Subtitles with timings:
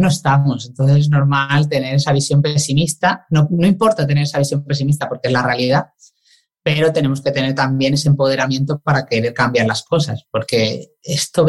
[0.00, 3.26] no estamos, entonces es normal tener esa visión pesimista.
[3.30, 5.86] No, no importa tener esa visión pesimista porque es la realidad,
[6.62, 11.46] pero tenemos que tener también ese empoderamiento para querer cambiar las cosas, porque esto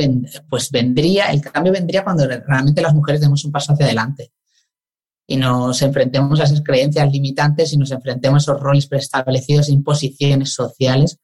[0.50, 4.32] pues vendría, el cambio vendría cuando realmente las mujeres demos un paso hacia adelante
[5.28, 10.54] y nos enfrentemos a esas creencias limitantes y nos enfrentemos a esos roles preestablecidos, imposiciones
[10.54, 11.20] sociales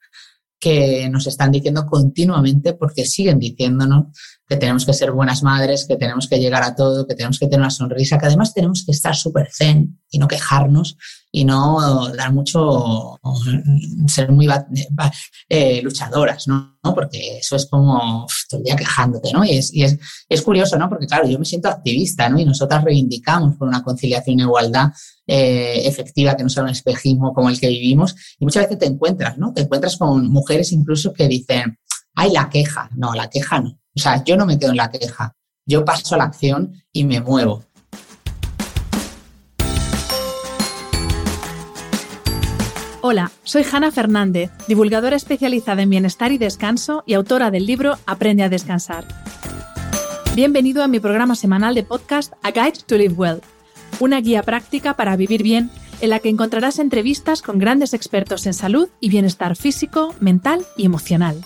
[0.60, 4.06] que nos están diciendo continuamente porque siguen diciéndonos
[4.48, 7.48] que tenemos que ser buenas madres, que tenemos que llegar a todo, que tenemos que
[7.48, 10.98] tener una sonrisa, que además tenemos que estar súper zen y no quejarnos
[11.32, 13.20] y no dar mucho,
[14.08, 14.48] ser muy
[15.50, 16.78] eh, luchadoras, ¿no?
[16.82, 19.44] Porque eso es como todo el día quejándote, ¿no?
[19.44, 20.88] Y, es, y es, es, curioso, ¿no?
[20.88, 22.40] Porque claro, yo me siento activista, ¿no?
[22.40, 24.92] Y nosotras reivindicamos por una conciliación e igualdad
[25.28, 28.16] eh, efectiva, que no sea un espejismo como el que vivimos.
[28.40, 29.54] Y muchas veces te encuentras, ¿no?
[29.54, 31.78] Te encuentras con mujeres incluso que dicen,
[32.16, 32.90] ay, la queja.
[32.96, 33.78] No, la queja no.
[33.96, 37.04] O sea, yo no me quedo en la queja, yo paso a la acción y
[37.04, 37.64] me muevo.
[43.02, 48.44] Hola, soy Hanna Fernández, divulgadora especializada en bienestar y descanso y autora del libro Aprende
[48.44, 49.08] a descansar.
[50.36, 53.42] Bienvenido a mi programa semanal de podcast A Guide to Live Well,
[54.00, 55.70] una guía práctica para vivir bien
[56.02, 60.86] en la que encontrarás entrevistas con grandes expertos en salud y bienestar físico, mental y
[60.86, 61.44] emocional.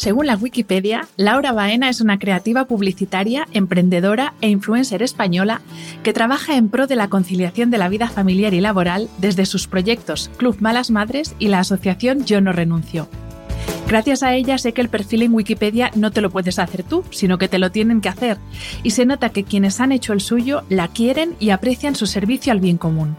[0.00, 5.60] Según la Wikipedia, Laura Baena es una creativa publicitaria, emprendedora e influencer española
[6.02, 9.68] que trabaja en pro de la conciliación de la vida familiar y laboral desde sus
[9.68, 13.10] proyectos Club Malas Madres y la asociación Yo No Renuncio.
[13.90, 17.02] Gracias a ella sé que el perfil en Wikipedia no te lo puedes hacer tú,
[17.10, 18.38] sino que te lo tienen que hacer,
[18.84, 22.52] y se nota que quienes han hecho el suyo la quieren y aprecian su servicio
[22.52, 23.16] al bien común.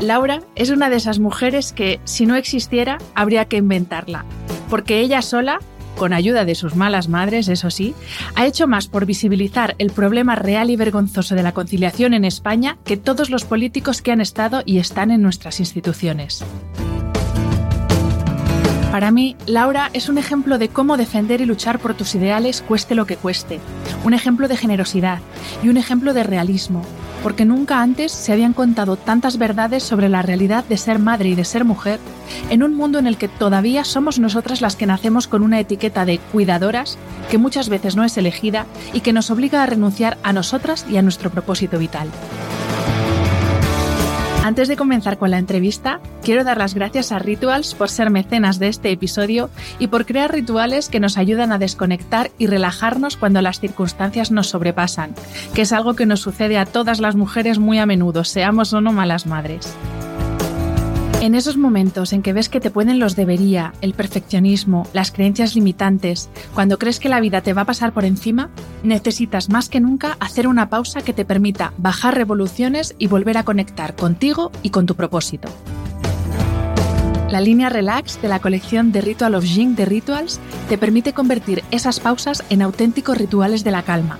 [0.00, 4.24] Laura es una de esas mujeres que, si no existiera, habría que inventarla,
[4.70, 5.58] porque ella sola,
[5.98, 7.94] con ayuda de sus malas madres, eso sí,
[8.36, 12.78] ha hecho más por visibilizar el problema real y vergonzoso de la conciliación en España
[12.86, 16.42] que todos los políticos que han estado y están en nuestras instituciones.
[18.94, 22.94] Para mí, Laura es un ejemplo de cómo defender y luchar por tus ideales cueste
[22.94, 23.58] lo que cueste,
[24.04, 25.18] un ejemplo de generosidad
[25.64, 26.80] y un ejemplo de realismo,
[27.24, 31.34] porque nunca antes se habían contado tantas verdades sobre la realidad de ser madre y
[31.34, 31.98] de ser mujer
[32.50, 36.04] en un mundo en el que todavía somos nosotras las que nacemos con una etiqueta
[36.04, 36.96] de cuidadoras
[37.32, 40.98] que muchas veces no es elegida y que nos obliga a renunciar a nosotras y
[40.98, 42.08] a nuestro propósito vital.
[44.44, 48.58] Antes de comenzar con la entrevista, quiero dar las gracias a Rituals por ser mecenas
[48.58, 53.40] de este episodio y por crear rituales que nos ayudan a desconectar y relajarnos cuando
[53.40, 55.14] las circunstancias nos sobrepasan,
[55.54, 58.82] que es algo que nos sucede a todas las mujeres muy a menudo, seamos o
[58.82, 59.74] no malas madres.
[61.24, 65.54] En esos momentos en que ves que te pueden los debería, el perfeccionismo, las creencias
[65.54, 68.50] limitantes, cuando crees que la vida te va a pasar por encima,
[68.82, 73.42] necesitas más que nunca hacer una pausa que te permita bajar revoluciones y volver a
[73.42, 75.48] conectar contigo y con tu propósito.
[77.30, 81.64] La línea Relax de la colección The Ritual of Jing de Rituals te permite convertir
[81.70, 84.18] esas pausas en auténticos rituales de la calma,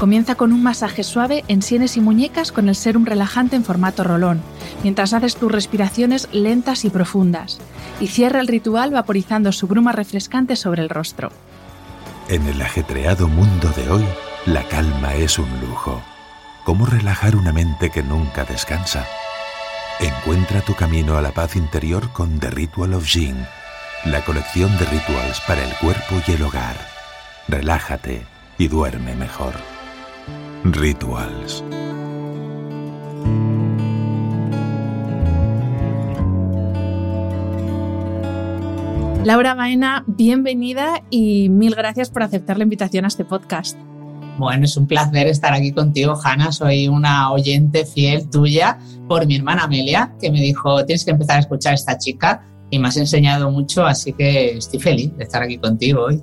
[0.00, 4.02] Comienza con un masaje suave en sienes y muñecas con el serum relajante en formato
[4.02, 4.40] rolón,
[4.82, 7.58] mientras haces tus respiraciones lentas y profundas,
[8.00, 11.30] y cierra el ritual vaporizando su bruma refrescante sobre el rostro.
[12.30, 14.06] En el ajetreado mundo de hoy,
[14.46, 16.00] la calma es un lujo.
[16.64, 19.04] ¿Cómo relajar una mente que nunca descansa?
[20.00, 23.44] Encuentra tu camino a la paz interior con The Ritual of Jing,
[24.06, 26.76] la colección de rituals para el cuerpo y el hogar.
[27.48, 28.24] Relájate
[28.56, 29.52] y duerme mejor.
[30.64, 31.64] Rituals.
[39.24, 43.78] Laura Baena, bienvenida y mil gracias por aceptar la invitación a este podcast.
[44.36, 46.52] Bueno, es un placer estar aquí contigo, Hanna.
[46.52, 48.78] Soy una oyente fiel tuya
[49.08, 52.46] por mi hermana Amelia, que me dijo, tienes que empezar a escuchar a esta chica
[52.70, 56.22] y me has enseñado mucho, así que estoy feliz de estar aquí contigo hoy.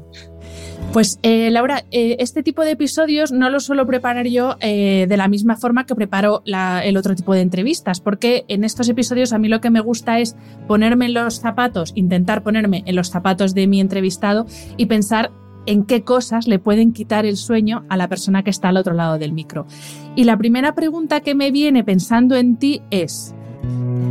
[0.94, 5.18] Pues eh, Laura, eh, este tipo de episodios no los suelo preparar yo eh, de
[5.18, 9.38] la misma forma que preparo el otro tipo de entrevistas, porque en estos episodios a
[9.38, 10.36] mí lo que me gusta es
[10.68, 14.48] ponerme en los zapatos, intentar ponerme en los zapatos de mi entrevistado
[14.78, 15.32] y pensar
[15.68, 18.94] en qué cosas le pueden quitar el sueño a la persona que está al otro
[18.94, 19.68] lado del micro.
[20.16, 23.36] Y la primera pregunta que me viene pensando en ti es,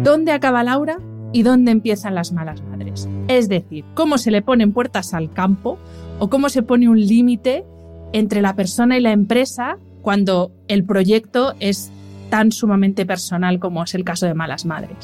[0.05, 0.99] ¿dónde acaba Laura
[1.33, 3.09] y dónde empiezan las malas madres?
[3.27, 5.79] Es decir, ¿cómo se le ponen puertas al campo
[6.19, 7.65] o cómo se pone un límite
[8.13, 11.91] entre la persona y la empresa cuando el proyecto es
[12.31, 14.97] tan sumamente personal como es el caso de malas madres?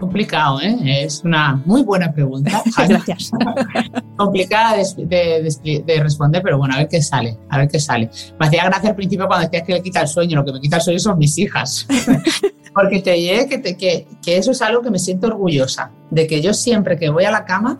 [0.00, 1.04] Complicado, ¿eh?
[1.04, 2.62] Es una muy buena pregunta.
[2.88, 3.30] Gracias.
[4.16, 8.10] Complicada de, responder, pero bueno, a ver qué sale, a ver qué sale.
[8.38, 10.60] Me hacía gracia al principio cuando decías que le quita el sueño, lo que me
[10.60, 11.86] quita el sueño son mis hijas.
[12.74, 16.42] Porque te diré que, que, que eso es algo que me siento orgullosa, de que
[16.42, 17.78] yo siempre que voy a la cama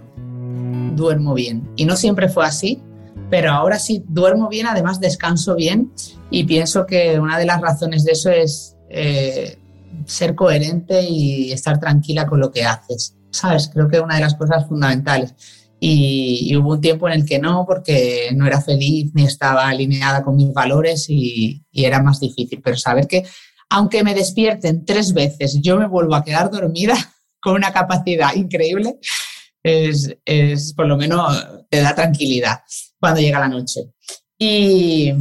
[0.95, 1.69] duermo bien.
[1.77, 2.81] Y no siempre fue así,
[3.31, 5.93] pero ahora sí duermo bien, además descanso bien
[6.31, 9.59] y pienso que una de las razones de eso es eh,
[10.07, 13.17] ser coherente y estar tranquila con lo que haces.
[13.31, 13.71] ¿Sabes?
[13.73, 15.35] Creo que es una de las cosas fundamentales.
[15.81, 20.23] Y, hubo un tiempo en el que no, porque no era feliz ni estaba alineada
[20.23, 22.61] con mis valores y, era más difícil.
[22.63, 23.25] Pero saber que
[23.69, 26.95] aunque me despierten tres veces, yo me vuelvo a quedar dormida
[27.41, 28.99] con una capacidad increíble,
[29.65, 32.61] es, es por lo menos te da tranquilidad
[33.01, 33.81] cuando llega la noche.
[34.39, 35.13] Y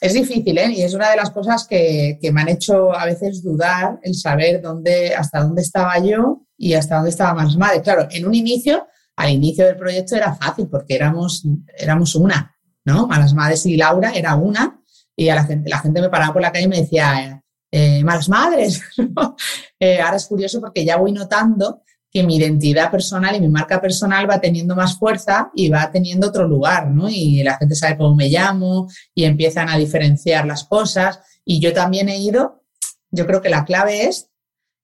[0.00, 0.72] es difícil, ¿eh?
[0.72, 4.14] Y es una de las cosas que, que, me han hecho a veces dudar el
[4.14, 7.82] saber dónde, hasta dónde estaba yo y hasta dónde estaba más madre.
[7.82, 11.44] Claro, en un inicio, al inicio del proyecto era fácil porque éramos,
[11.76, 13.06] éramos una, ¿no?
[13.06, 14.82] Malas Madres y Laura era una
[15.14, 18.02] y a la gente, la gente me paraba por la calle y me decía, eh,
[18.04, 18.82] malas madres.
[19.80, 23.80] eh, ahora es curioso porque ya voy notando que mi identidad personal y mi marca
[23.80, 27.08] personal va teniendo más fuerza y va teniendo otro lugar, ¿no?
[27.08, 31.20] Y la gente sabe cómo me llamo y empiezan a diferenciar las cosas.
[31.42, 32.64] Y yo también he ido,
[33.10, 34.28] yo creo que la clave es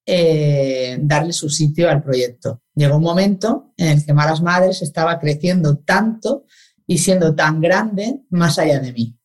[0.06, 2.62] eh, darle su sitio al proyecto.
[2.74, 6.46] Llegó un momento en el que Malas Madres estaba creciendo tanto
[6.86, 9.18] y siendo tan grande más allá de mí.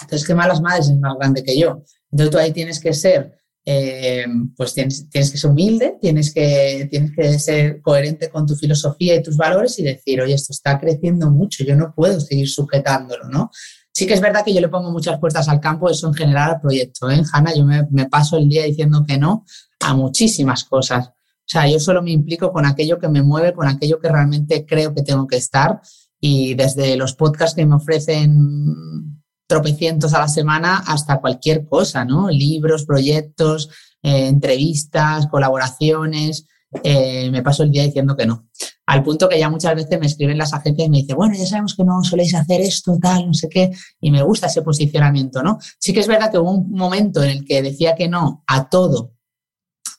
[0.00, 1.82] Entonces, que Malas Madres es más grande que yo.
[2.10, 3.36] Entonces, tú ahí tienes que ser
[3.68, 4.26] eh,
[4.56, 9.16] pues tienes, tienes, que ser humilde, tienes que, tienes que ser coherente con tu filosofía
[9.16, 13.28] y tus valores y decir, oye, esto está creciendo mucho, yo no puedo seguir sujetándolo,
[13.28, 13.50] ¿no?
[13.92, 16.50] Sí que es verdad que yo le pongo muchas puertas al campo, eso en general
[16.50, 17.10] al proyecto.
[17.10, 17.22] ¿eh?
[17.32, 19.44] Hanna, yo me, me paso el día diciendo que no
[19.80, 21.08] a muchísimas cosas.
[21.08, 24.66] O sea, yo solo me implico con aquello que me mueve, con aquello que realmente
[24.66, 25.80] creo que tengo que estar.
[26.20, 29.15] Y desde los podcasts que me ofrecen
[29.46, 32.28] tropecientos a la semana hasta cualquier cosa, ¿no?
[32.28, 33.68] Libros, proyectos,
[34.02, 36.46] eh, entrevistas, colaboraciones.
[36.82, 38.48] Eh, me paso el día diciendo que no.
[38.86, 41.46] Al punto que ya muchas veces me escriben las agencias y me dicen, bueno, ya
[41.46, 43.70] sabemos que no soléis hacer esto, tal, no sé qué,
[44.00, 45.58] y me gusta ese posicionamiento, ¿no?
[45.78, 48.68] Sí que es verdad que hubo un momento en el que decía que no a
[48.68, 49.16] todo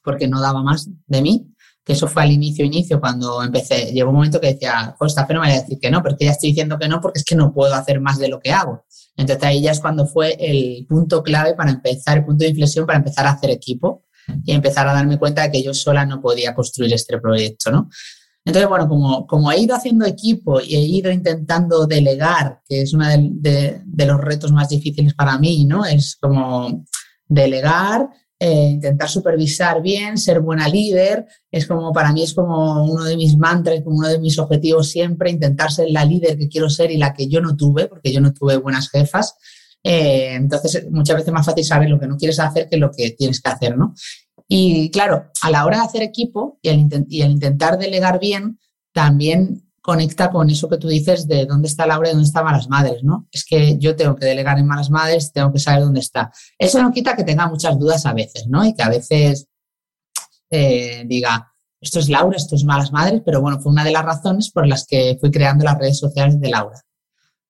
[0.08, 1.54] porque no daba más de mí,
[1.84, 3.92] que eso fue al inicio, inicio, cuando empecé.
[3.92, 6.24] Llegó un momento que decía, esta fe no me voy a decir que no, porque
[6.24, 8.54] ya estoy diciendo que no porque es que no puedo hacer más de lo que
[8.54, 8.86] hago.
[9.18, 12.86] Entonces ahí ya es cuando fue el punto clave para empezar, el punto de inflexión
[12.86, 14.06] para empezar a hacer equipo
[14.46, 17.90] y empezar a darme cuenta de que yo sola no podía construir este proyecto, ¿no?
[18.46, 22.94] Entonces, bueno, como, como he ido haciendo equipo y he ido intentando delegar, que es
[22.94, 25.86] uno de, de los retos más difíciles para mí, ¿no?
[25.86, 26.86] Es como
[27.28, 28.08] delegar,
[28.40, 33.18] eh, intentar supervisar bien, ser buena líder, es como para mí es como uno de
[33.18, 36.92] mis mantras, como uno de mis objetivos siempre, intentar ser la líder que quiero ser
[36.92, 39.36] y la que yo no tuve, porque yo no tuve buenas jefas.
[39.84, 42.92] Eh, entonces, muchas veces es más fácil saber lo que no quieres hacer que lo
[42.92, 43.96] que tienes que hacer, ¿no?
[44.48, 48.60] Y claro, a la hora de hacer equipo y al, y al intentar delegar bien,
[48.94, 52.68] también conecta con eso que tú dices de dónde está Laura y dónde están Malas
[52.68, 53.26] Madres, ¿no?
[53.32, 56.30] Es que yo tengo que delegar en Malas Madres, tengo que saber dónde está.
[56.60, 58.66] Eso no quita que tenga muchas dudas a veces, ¿no?
[58.66, 59.48] Y que a veces
[60.50, 64.04] eh, diga, esto es Laura, esto es Malas Madres, pero bueno, fue una de las
[64.04, 66.82] razones por las que fui creando las redes sociales de Laura.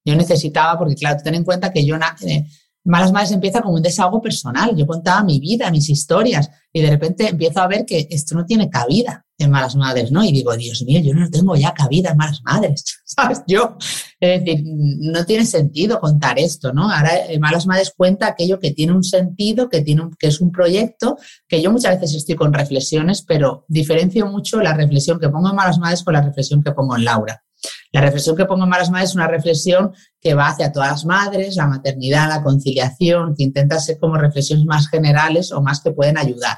[0.06, 2.46] Yo necesitaba, porque claro, ten en cuenta que yo eh,
[2.88, 4.76] Malas Madres empieza como un desahogo personal.
[4.76, 8.46] Yo contaba mi vida, mis historias, y de repente empiezo a ver que esto no
[8.46, 10.24] tiene cabida en Malas Madres, ¿no?
[10.24, 13.44] Y digo, Dios mío, yo no tengo ya cabida en Malas Madres, ¿sabes?
[13.46, 13.78] Yo,
[14.20, 16.90] es decir, no tiene sentido contar esto, ¿no?
[16.90, 20.52] Ahora en Malas Madres cuenta aquello que tiene un sentido, que, tiene que es un
[20.52, 21.18] proyecto,
[21.48, 25.56] que yo muchas veces estoy con reflexiones, pero diferencio mucho la reflexión que pongo en
[25.56, 27.44] Malas Madres con la reflexión que pongo en Laura.
[27.92, 31.06] La reflexión que pongo en Malas Madres es una reflexión que va hacia todas las
[31.06, 35.92] madres, la maternidad, la conciliación, que intenta ser como reflexiones más generales o más que
[35.92, 36.58] pueden ayudar.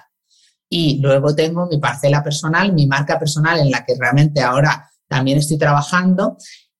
[0.69, 5.37] Y luego tengo mi parcela personal, mi marca personal en la que realmente ahora también
[5.37, 6.37] estoy trabajando.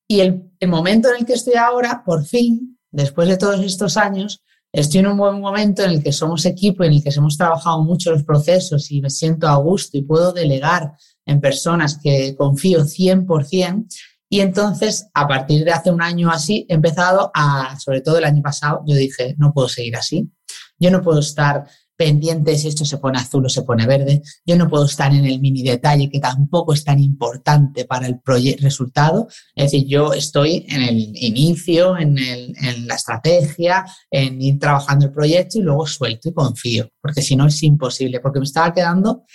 [0.08, 3.98] Y el, el momento en el que estoy ahora, por fin, después de todos estos
[3.98, 7.38] años, estoy en un buen momento en el que somos equipo, en el que hemos
[7.38, 10.94] trabajado mucho los procesos y me siento a gusto y puedo delegar
[11.26, 13.88] en personas que confío 100%.
[14.30, 18.26] Y entonces, a partir de hace un año así, he empezado a, sobre todo el
[18.26, 20.30] año pasado, yo dije, no puedo seguir así.
[20.78, 21.66] Yo no puedo estar
[22.00, 24.22] pendiente si esto se pone azul o se pone verde.
[24.46, 28.22] Yo no puedo estar en el mini detalle que tampoco es tan importante para el
[28.62, 29.28] resultado.
[29.54, 35.12] Es decir, yo estoy en el inicio, en, en, la estrategia, en ir trabajando el
[35.12, 39.26] proyecto y luego suelto y confío, porque si no es imposible, porque me estaba quedando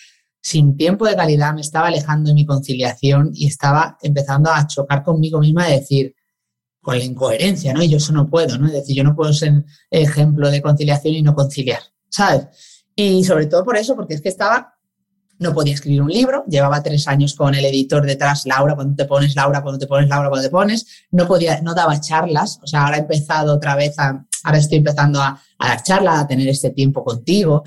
[0.45, 5.03] sin tiempo de calidad, me estaba alejando de mi conciliación y estaba empezando a chocar
[5.03, 6.15] conmigo misma de decir,
[6.83, 7.83] con la incoherencia, ¿no?
[7.83, 8.67] Y yo eso no puedo, ¿no?
[8.67, 11.81] Es decir, yo no puedo ser ejemplo de conciliación y no conciliar.
[12.15, 12.47] ¿sabes?
[12.95, 14.75] Y sobre todo por eso, porque es que estaba,
[15.39, 19.05] no podía escribir un libro, llevaba tres años con el editor detrás, Laura, cuando te
[19.05, 22.67] pones, Laura, cuando te pones, Laura, cuando te pones, no podía, no daba charlas, o
[22.69, 26.47] sea, ahora he empezado otra vez a, ahora estoy empezando a, dar charlas, a tener
[26.49, 27.65] este tiempo contigo,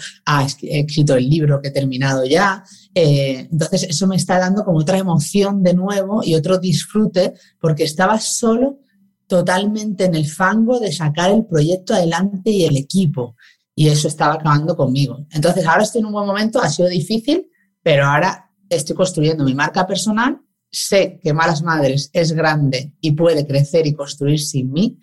[0.62, 4.78] he escrito el libro que he terminado ya, eh, entonces eso me está dando como
[4.78, 8.80] otra emoción de nuevo y otro disfrute, porque estaba solo
[9.28, 13.36] totalmente en el fango de sacar el proyecto adelante y el equipo.
[13.76, 15.28] Y eso estaba acabando conmigo.
[15.32, 17.48] Entonces, ahora estoy en un buen momento, ha sido difícil,
[17.84, 20.40] pero ahora estoy construyendo mi marca personal,
[20.72, 25.00] sé que Malas Madres es grande y puede crecer y construir sin mí,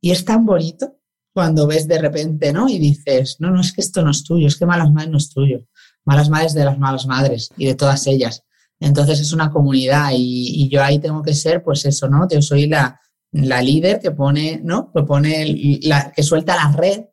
[0.00, 0.96] y es tan bonito
[1.32, 2.68] cuando ves de repente, ¿no?
[2.68, 5.18] Y dices, no, no es que esto no es tuyo, es que Malas Madres no
[5.18, 5.66] es tuyo.
[6.04, 8.44] Malas Madres de las Malas Madres y de todas ellas.
[8.80, 12.26] Entonces es una comunidad y, yo ahí tengo que ser, pues eso, ¿no?
[12.28, 14.92] Yo soy la, la líder que pone, ¿no?
[14.92, 17.04] Que pone, la, que suelta la red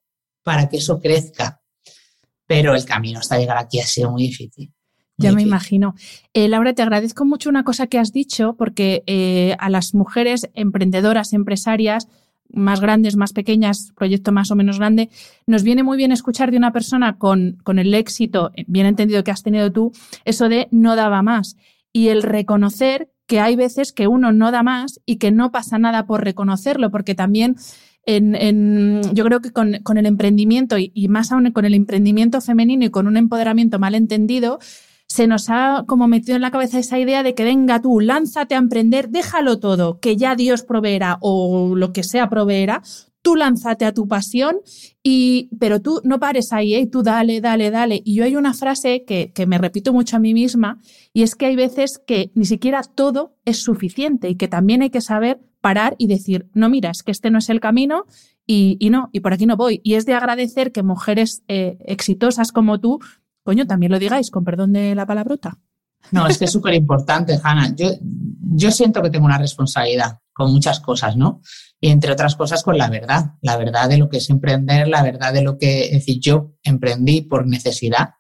[0.44, 1.62] para que eso crezca.
[2.48, 4.74] Pero el camino hasta llegar aquí ha sido muy difícil.
[5.18, 5.94] ya me imagino.
[6.34, 10.50] Eh, Laura, te agradezco mucho una cosa que has dicho, porque eh, a las mujeres
[10.56, 12.08] emprendedoras, empresarias,
[12.52, 15.10] más grandes, más pequeñas, proyecto más o menos grande,
[15.48, 19.32] nos viene muy bien escuchar de una persona con, con el éxito, bien entendido que
[19.32, 19.92] has tenido tú,
[20.26, 21.58] eso de no daba más.
[21.92, 25.78] Y el reconocer que hay veces que uno no da más y que no pasa
[25.78, 27.56] nada por reconocerlo, porque también
[28.06, 32.90] en, yo creo que con, el emprendimiento y, más aún con el emprendimiento femenino y
[32.90, 34.60] con un empoderamiento mal entendido,
[35.10, 38.54] se nos ha como metido en la cabeza esa idea de que venga tú, lánzate
[38.54, 42.84] a emprender, déjalo todo, que ya Dios proveerá o lo que sea proveerá,
[43.24, 44.58] tú lánzate a tu pasión,
[45.04, 46.88] y, pero tú no pares ahí, ¿eh?
[46.88, 48.02] tú dale, dale, dale.
[48.06, 50.80] Y yo hay una frase que, que me repito mucho a mí misma,
[51.12, 54.92] y es que hay veces que ni siquiera todo es suficiente y que también hay
[54.92, 58.06] que saber parar y decir, no, mira, es que este no es el camino
[58.46, 59.80] y, no, y por aquí no voy.
[59.84, 63.00] Y es de agradecer que mujeres eh, exitosas como tú,
[63.68, 65.58] también lo digáis, con perdón de la palabrota.
[66.12, 67.74] No, es que es súper importante, Hanna.
[67.76, 71.42] Yo, yo siento que tengo una responsabilidad con muchas cosas, ¿no?
[71.82, 75.04] Y entre otras cosas con la verdad, la verdad de lo que es emprender, la
[75.04, 78.12] verdad de lo que, es decir, yo emprendí por necesidad,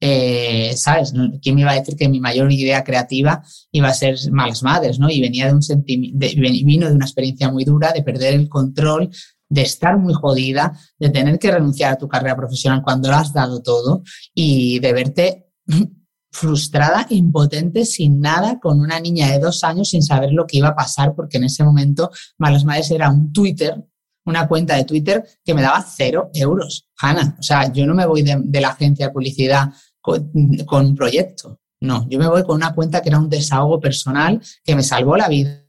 [0.00, 1.12] eh, ¿sabes?
[1.40, 4.98] ¿Quién me iba a decir que mi mayor idea creativa iba a ser Malas Madres,
[4.98, 5.08] ¿no?
[5.08, 9.10] Y venía de un vino de una experiencia muy dura de perder el control,
[9.52, 13.34] de estar muy jodida, de tener que renunciar a tu carrera profesional cuando lo has
[13.34, 14.02] dado todo
[14.34, 15.52] y de verte
[16.30, 20.68] frustrada, impotente, sin nada, con una niña de dos años sin saber lo que iba
[20.68, 23.84] a pasar, porque en ese momento Malas Madres era un Twitter,
[24.24, 26.88] una cuenta de Twitter que me daba cero euros.
[26.98, 29.68] Hanna, o sea, yo no me voy de, de la agencia de publicidad
[30.00, 31.60] con, un proyecto.
[31.80, 35.16] No, yo me voy con una cuenta que era un desahogo personal que me salvó
[35.16, 35.62] la vida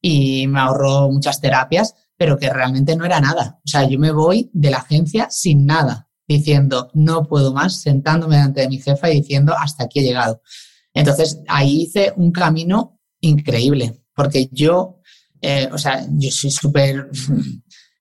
[0.00, 3.58] y me ahorró muchas terapias, pero que realmente no era nada.
[3.64, 8.36] O sea, yo me voy de la agencia sin nada, diciendo, no puedo más, sentándome
[8.36, 10.42] delante de mi jefa y diciendo, hasta aquí he llegado.
[10.92, 15.00] Entonces, ahí hice un camino increíble, porque yo,
[15.40, 17.08] eh, o sea, yo soy súper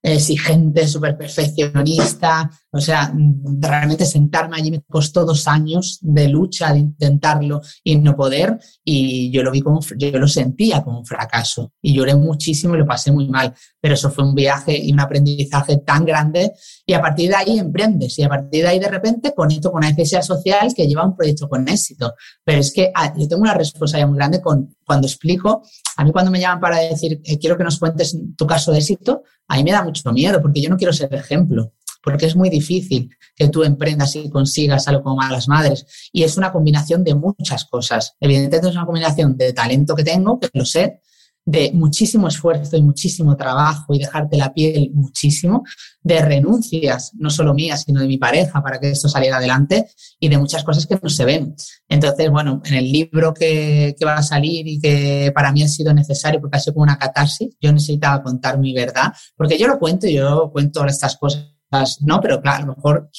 [0.02, 2.50] exigente, súper perfeccionista.
[2.72, 3.14] O sea,
[3.60, 8.60] realmente sentarme allí me costó dos años de lucha, de intentarlo y no poder.
[8.84, 11.72] Y yo lo vi como, yo lo sentía como un fracaso.
[11.82, 13.54] Y lloré muchísimo y lo pasé muy mal.
[13.80, 16.52] Pero eso fue un viaje y un aprendizaje tan grande.
[16.86, 18.20] Y a partir de ahí emprendes.
[18.20, 21.16] Y a parir de ahí de repente conecto con una necesidad social que lleva un
[21.16, 22.16] proyecto con éxito.
[22.44, 25.64] Pero es que ah, yo tengo una responsabilidad muy grande con, cuando explico.
[25.96, 28.80] A mí cuando me llaman para decir, eh, quiero que nos cuentes tu caso de
[28.80, 31.74] éxito, a mí me da mucho miedo porque yo no quiero ser ejemplo,
[32.08, 35.86] porque es muy difícil que tú emprendas y consigas algo como Malas Madres.
[36.14, 38.14] Y es una combinación de muchas cosas.
[38.22, 41.02] Evidentemente es una combinación de talento que tengo, que lo sé,
[41.44, 45.66] de muchísimo esfuerzo y muchísimo trabajo y dejarte la piel muchísimo,
[46.02, 50.30] de renuncias, no solo mías, sino de mi pareja para que esto saliera adelante y
[50.30, 51.56] de muchas cosas que no se ven.
[51.90, 55.68] Entonces, bueno, en el libro que, que va a salir y que para mí ha
[55.68, 59.68] sido necesario porque ha sido como una catarsis, yo necesitaba contar mi verdad, porque yo
[59.68, 61.57] lo cuento, yo cuento estas cosas
[62.02, 63.10] no, pero claro, a lo mejor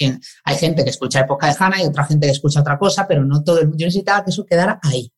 [0.44, 3.24] hay gente que escucha época de Hannah y otra gente que escucha otra cosa, pero
[3.24, 3.78] no todo el mundo.
[3.78, 5.12] Yo necesitaba que eso quedara ahí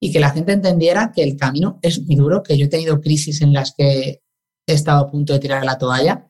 [0.00, 3.00] y que la gente entendiera que el camino es muy duro, que yo he tenido
[3.00, 4.22] crisis en las que
[4.66, 6.28] he estado a punto de tirar la toalla,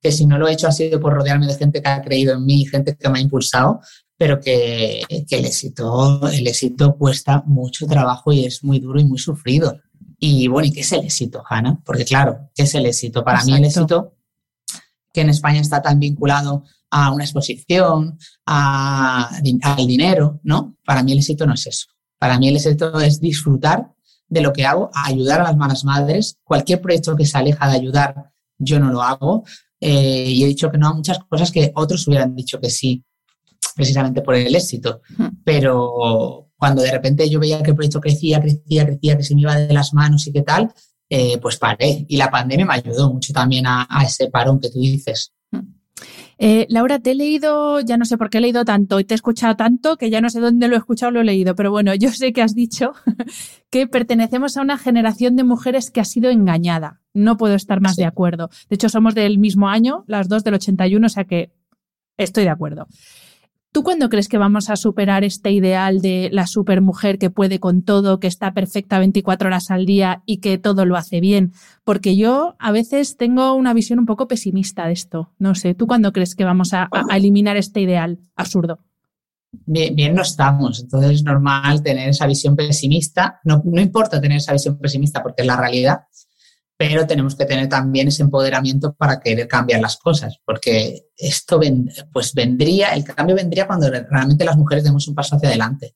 [0.00, 2.34] que si no lo he hecho ha sido por rodearme de gente que ha creído
[2.34, 3.80] en mí, gente que me ha impulsado,
[4.16, 9.18] pero que, el, éxito, el éxito cuesta mucho trabajo y es muy duro y muy
[9.18, 9.80] sufrido.
[10.18, 11.80] Y bueno, ¿y qué es el éxito, Hanna?
[11.84, 13.24] Porque claro, ¿qué es el éxito?
[13.24, 14.13] Para mí el éxito,
[15.14, 19.30] que en España está tan vinculado a una exposición, a,
[19.62, 20.76] al dinero, ¿no?
[20.84, 21.86] Para mí el éxito no es eso.
[22.18, 23.92] Para mí el éxito es disfrutar
[24.28, 26.38] de lo que hago, ayudar a las malas madres.
[26.42, 29.44] Cualquier proyecto que se aleja de ayudar, yo no lo hago.
[29.80, 33.04] Eh, y he dicho que no a muchas cosas que otros hubieran dicho que sí,
[33.76, 35.00] precisamente por el éxito.
[35.44, 39.42] Pero cuando de repente yo veía que el proyecto crecía, crecía, crecía, que se me
[39.42, 40.72] iba de las manos y qué tal,
[41.16, 42.04] eh, pues paré.
[42.08, 45.32] Y la pandemia me ayudó mucho también a, ese parón que tú dices.
[46.38, 49.14] Eh, Laura, te he leído, ya no sé por qué he leído tanto y te
[49.14, 51.54] he escuchado tanto que ya no sé dónde lo he escuchado o lo he leído,
[51.54, 52.94] pero bueno, yo sé que has dicho
[53.70, 57.00] que pertenecemos a una generación de mujeres que ha sido engañada.
[57.12, 58.50] No puedo estar más de acuerdo.
[58.68, 61.52] De hecho, somos del mismo año, las dos del 81, o sea que
[62.16, 62.88] estoy de acuerdo.
[63.74, 67.82] ¿Tú cuándo crees que vamos a superar este ideal de la supermujer que puede con
[67.82, 71.52] todo, que está perfecta 24 horas al día y que todo lo hace bien?
[71.82, 75.32] Porque yo a veces tengo una visión un poco pesimista de esto.
[75.40, 78.78] No sé, ¿tú cuándo crees que vamos a, eliminar este ideal absurdo?
[79.66, 80.78] Bien, bien, no estamos.
[80.78, 83.40] Entonces es normal tener esa visión pesimista.
[83.42, 86.04] No, no importa tener esa visión pesimista porque es la realidad
[86.86, 91.58] pero tenemos que tener también ese empoderamiento para querer cambiar las cosas, porque esto
[92.12, 95.94] pues vendría, el cambio vendría cuando realmente las mujeres demos un paso hacia adelante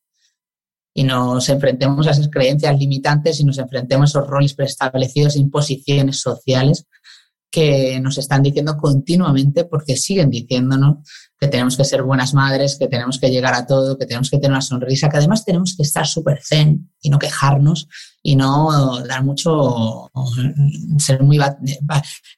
[0.95, 5.41] y nos enfrentemos a esas creencias limitantes y nos enfrentemos a esos roles preestablecidos e
[5.41, 6.87] imposiciones sociales
[7.51, 10.99] que nos están diciendo continuamente porque siguen diciéndonos
[11.41, 14.39] que tenemos que ser buenas madres, que tenemos que llegar a todo, que tenemos que
[14.39, 17.89] tener una sonrisa, que además tenemos que estar súper zen y no quejarnos
[18.23, 20.11] y no dar mucho,
[20.99, 21.39] ser muy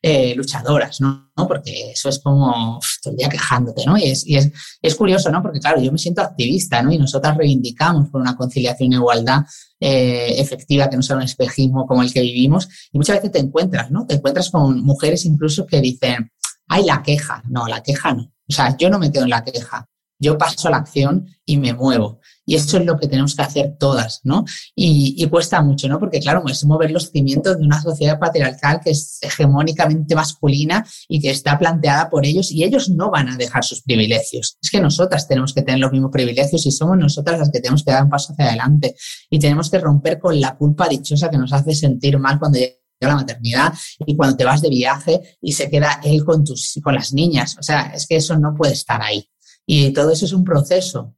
[0.03, 1.31] eh, luchadoras, ¿no?
[1.35, 3.97] Porque eso es como todo el día quejándote, ¿no?
[3.97, 5.43] Y, es, y es, es, curioso, ¿no?
[5.43, 6.93] Porque claro, yo me siento activista, ¿no?
[6.93, 9.41] Y nosotras reivindicamos por una conciliación e igualdad
[9.81, 12.69] eh, efectiva, que no sea un espejismo como el que vivimos.
[12.93, 14.07] Y muchas veces te encuentras, ¿no?
[14.07, 16.31] Te encuentras con mujeres incluso que dicen,
[16.69, 17.43] hay la queja.
[17.49, 18.23] No, la queja no.
[18.23, 19.89] O sea, yo no me quedo en la queja,
[20.19, 22.20] yo paso a la acción y me muevo.
[22.51, 24.45] Y eso es lo que tenemos que hacer todas, ¿no?
[24.75, 26.01] Y, cuesta mucho, ¿no?
[26.01, 31.21] Porque, claro, es mover los cimientos de una sociedad patriarcal que es hegemónicamente masculina y
[31.21, 34.59] que está planteada por ellos y ellos no van a dejar sus privilegios.
[34.61, 37.85] Es que nosotras tenemos que tener los mismos privilegios y somos nosotras las que tenemos
[37.85, 38.97] que dar un paso hacia adelante
[39.31, 42.59] y tenemos que romper con la culpa dichosa que nos hace sentir mal cuando
[42.99, 43.73] la maternidad
[44.05, 47.57] y cuando te vas de viaje y se queda él con, tus, con las niñas.
[47.61, 49.25] O sea, es que eso no puede estar ahí.
[49.65, 51.15] Y todo eso es un proceso.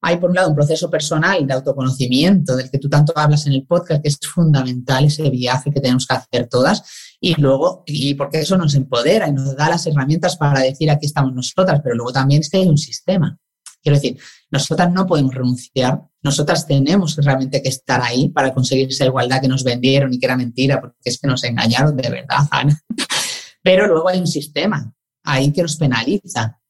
[0.00, 3.54] Hay, por un lado, un proceso personal de autoconocimiento, del que tú tanto hablas en
[3.54, 6.82] el podcast, que es fundamental ese viaje que tenemos que hacer todas.
[7.20, 11.06] Y luego, y porque eso nos empodera y nos da las herramientas para decir aquí
[11.06, 13.36] estamos nosotras, pero luego también es que hay un sistema.
[13.82, 14.18] Quiero decir,
[14.50, 19.48] nosotras no podemos renunciar, nosotras tenemos realmente que estar ahí para conseguir esa igualdad que
[19.48, 22.80] nos vendieron y que era mentira, porque es que nos engañaron de verdad, Ana.
[23.62, 24.92] Pero luego hay un sistema
[25.24, 26.60] ahí que nos penaliza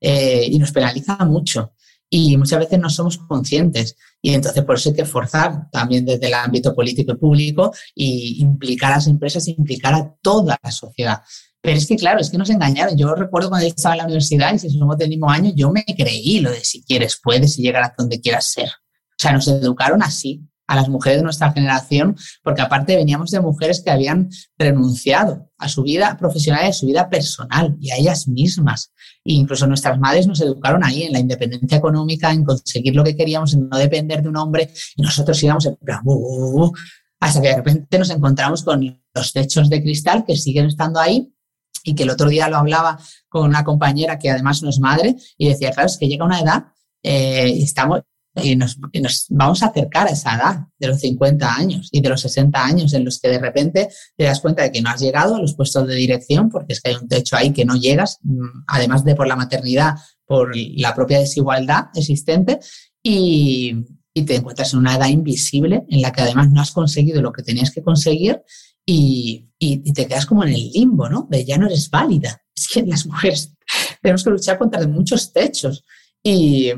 [0.00, 1.72] eh, y nos penaliza mucho
[2.16, 3.96] y muchas veces no somos conscientes.
[4.22, 8.40] Y entonces por eso hay que forzar también desde el ámbito político y público y
[8.40, 11.22] implicar a las empresas, implicar a toda la sociedad.
[11.60, 12.96] Pero es que, claro, es que nos engañaron.
[12.96, 15.84] Yo recuerdo cuando estaba en la universidad y si somos del mismo año, yo me
[15.84, 18.68] creí lo de si quieres, puedes y llegar a donde quieras ser.
[18.68, 23.40] O sea, nos educaron así a las mujeres de nuestra generación, porque aparte veníamos de
[23.40, 27.96] mujeres que habían renunciado a su vida profesional y a su vida personal y a
[27.96, 28.92] ellas mismas.
[29.24, 33.16] E incluso nuestras madres nos educaron ahí en la independencia económica, en conseguir lo que
[33.16, 36.00] queríamos, en no depender de un hombre, y nosotros íbamos en plan,
[37.20, 41.34] hasta que de repente nos encontramos con los techos de cristal que siguen estando ahí
[41.82, 42.98] y que el otro día lo hablaba
[43.28, 46.40] con una compañera que además no es madre y decía, claro, es que llega una
[46.40, 46.64] edad
[47.02, 47.48] eh,
[48.36, 52.00] y estamos y nos, vamos a acercar a esa edad de los 50 años y
[52.00, 54.90] de los 60 años en los que de repente te das cuenta de que no
[54.90, 57.64] has llegado a los puestos de dirección porque es que hay un techo ahí que
[57.64, 59.94] no llegas, mm, además de por la maternidad,
[60.26, 62.58] por la propia desigualdad existente
[63.02, 63.74] y,
[64.14, 67.32] y te encuentras en una edad invisible en la que además no has conseguido lo
[67.32, 68.40] que tenías que conseguir
[68.86, 71.26] y, y, te quedas como en el limbo, ¿no?
[71.30, 72.42] De ya no eres válida.
[72.54, 73.54] Es que las mujeres
[74.02, 75.84] tenemos que luchar contra muchos techos.
[76.22, 76.70] Y,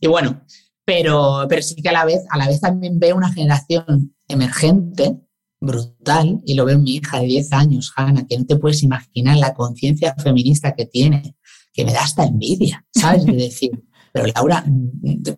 [0.00, 0.44] y, bueno,
[0.84, 5.16] pero, pero sí que a la vez, a la vez también veo una generación emergente,
[5.60, 8.82] brutal, y lo veo en mi hija de 10 años, Hanna, que no te puedes
[8.82, 11.36] imaginar la conciencia feminista que tiene,
[11.72, 13.24] que me da hasta envidia, ¿sabes?
[13.24, 13.70] De decir,
[14.12, 14.64] pero Laura,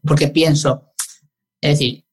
[0.02, 0.92] porque pienso,
[1.61, 2.03] es decir,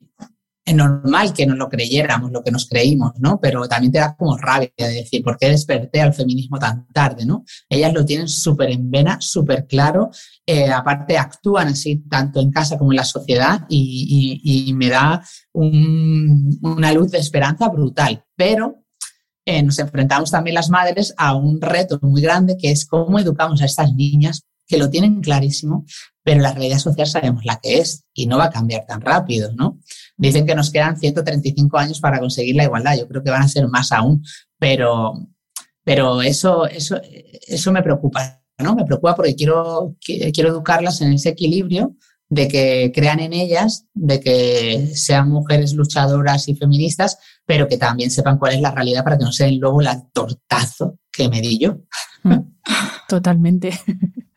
[0.64, 3.40] es normal que no lo creyéramos, lo que nos creímos, ¿no?
[3.42, 7.26] Pero también te da como rabia de decir, ¿por qué desperté al feminismo tan tarde,
[7.26, 7.44] ¿no?
[7.68, 10.12] Ellas lo tienen súper en vena, súper claro,
[10.46, 15.22] eh, aparte actúan así tanto en casa como en la sociedad y, me da
[15.54, 18.24] una luz de esperanza brutal.
[18.36, 18.84] Pero
[19.46, 23.62] eh, nos enfrentamos también las madres a un reto muy grande que es cómo educamos
[23.62, 25.86] a estas niñas que lo tienen clarísimo,
[26.24, 29.52] pero la realidad social sabemos la que es y no va a cambiar tan rápido,
[29.56, 29.80] ¿no?
[30.18, 33.48] Dicen que nos quedan 135 años para conseguir la igualdad, yo creo que van a
[33.48, 34.24] ser más aún,
[34.60, 35.14] pero,
[35.84, 37.00] pero eso, eso,
[37.48, 38.76] eso me preocupa, ¿no?
[38.76, 41.96] Me preocupa porque quiero, quiero educarlas en ese equilibrio
[42.30, 48.10] de que crean en ellas, de que sean mujeres luchadoras y feministas, pero que también
[48.10, 51.58] sepan cuál es la realidad para que no sean luego el tortazo que me di
[51.58, 51.80] yo.
[53.10, 53.78] Totalmente.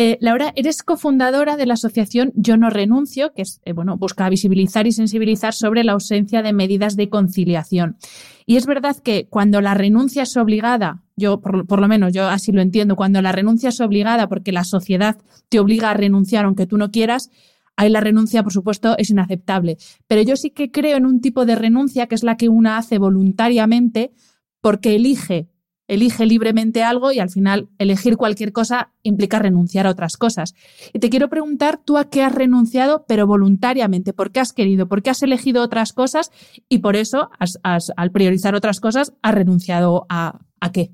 [0.00, 4.28] Eh, Laura, eres cofundadora de la asociación Yo no renuncio, que es, eh, bueno, busca
[4.28, 7.96] visibilizar y sensibilizar sobre la ausencia de medidas de conciliación.
[8.46, 12.52] Y es verdad que cuando la renuncia es obligada, yo por, lo menos yo así
[12.52, 15.16] lo entiendo, cuando la renuncia es obligada porque la sociedad
[15.48, 17.32] te obliga a renunciar aunque tú no quieras,
[17.74, 19.78] ahí la renuncia, por supuesto, es inaceptable.
[20.06, 22.78] Pero yo sí que creo en un tipo de renuncia que es la que una
[22.78, 24.12] hace voluntariamente
[24.60, 25.48] porque elige
[25.88, 30.54] elige libremente algo y al final elegir cualquier cosa implica renunciar a otras cosas.
[30.92, 34.86] Y te quiero preguntar tú a qué has renunciado, pero voluntariamente, por qué has querido,
[34.86, 36.30] por qué has elegido otras cosas
[36.68, 37.30] y por eso,
[37.96, 40.92] al priorizar otras cosas, has renunciado a, a qué.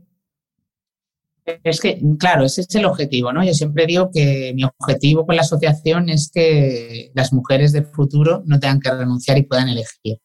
[1.62, 3.44] Es que, claro, ese es el objetivo, ¿no?
[3.44, 8.42] Yo siempre digo que mi objetivo con la asociación es que las mujeres del futuro
[8.46, 10.20] no tengan que renunciar y puedan elegir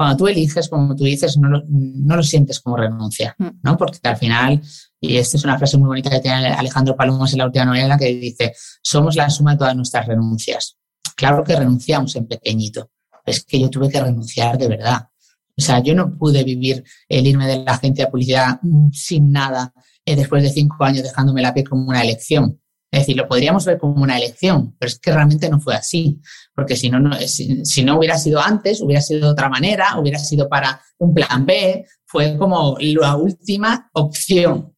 [0.00, 3.48] cuando tú eliges, como tú dices, no lo, no lo sientes como renuncia, mm.
[3.62, 3.76] ¿no?
[3.76, 4.58] Porque al final,
[4.98, 7.98] y esta es una frase muy bonita que tiene Alejandro Palomas en la última novela,
[7.98, 10.78] que dice, somos la suma de todas nuestras renuncias.
[11.14, 12.90] Claro que renunciamos en pequeñito,
[13.26, 15.10] es que yo tuve que renunciar de verdad.
[15.54, 18.58] O sea, yo no pude vivir el irme de la agencia de publicidad
[18.92, 19.74] sin nada
[20.06, 22.58] eh, después de cinco años dejándome la piel como una elección.
[22.92, 26.20] Es decir, lo podríamos ver como una elección, pero es que realmente no fue así,
[26.54, 30.48] porque si no, si, no hubiera sido antes, hubiera sido de otra manera, hubiera sido
[30.48, 34.74] para un plan B, fue como la última opción.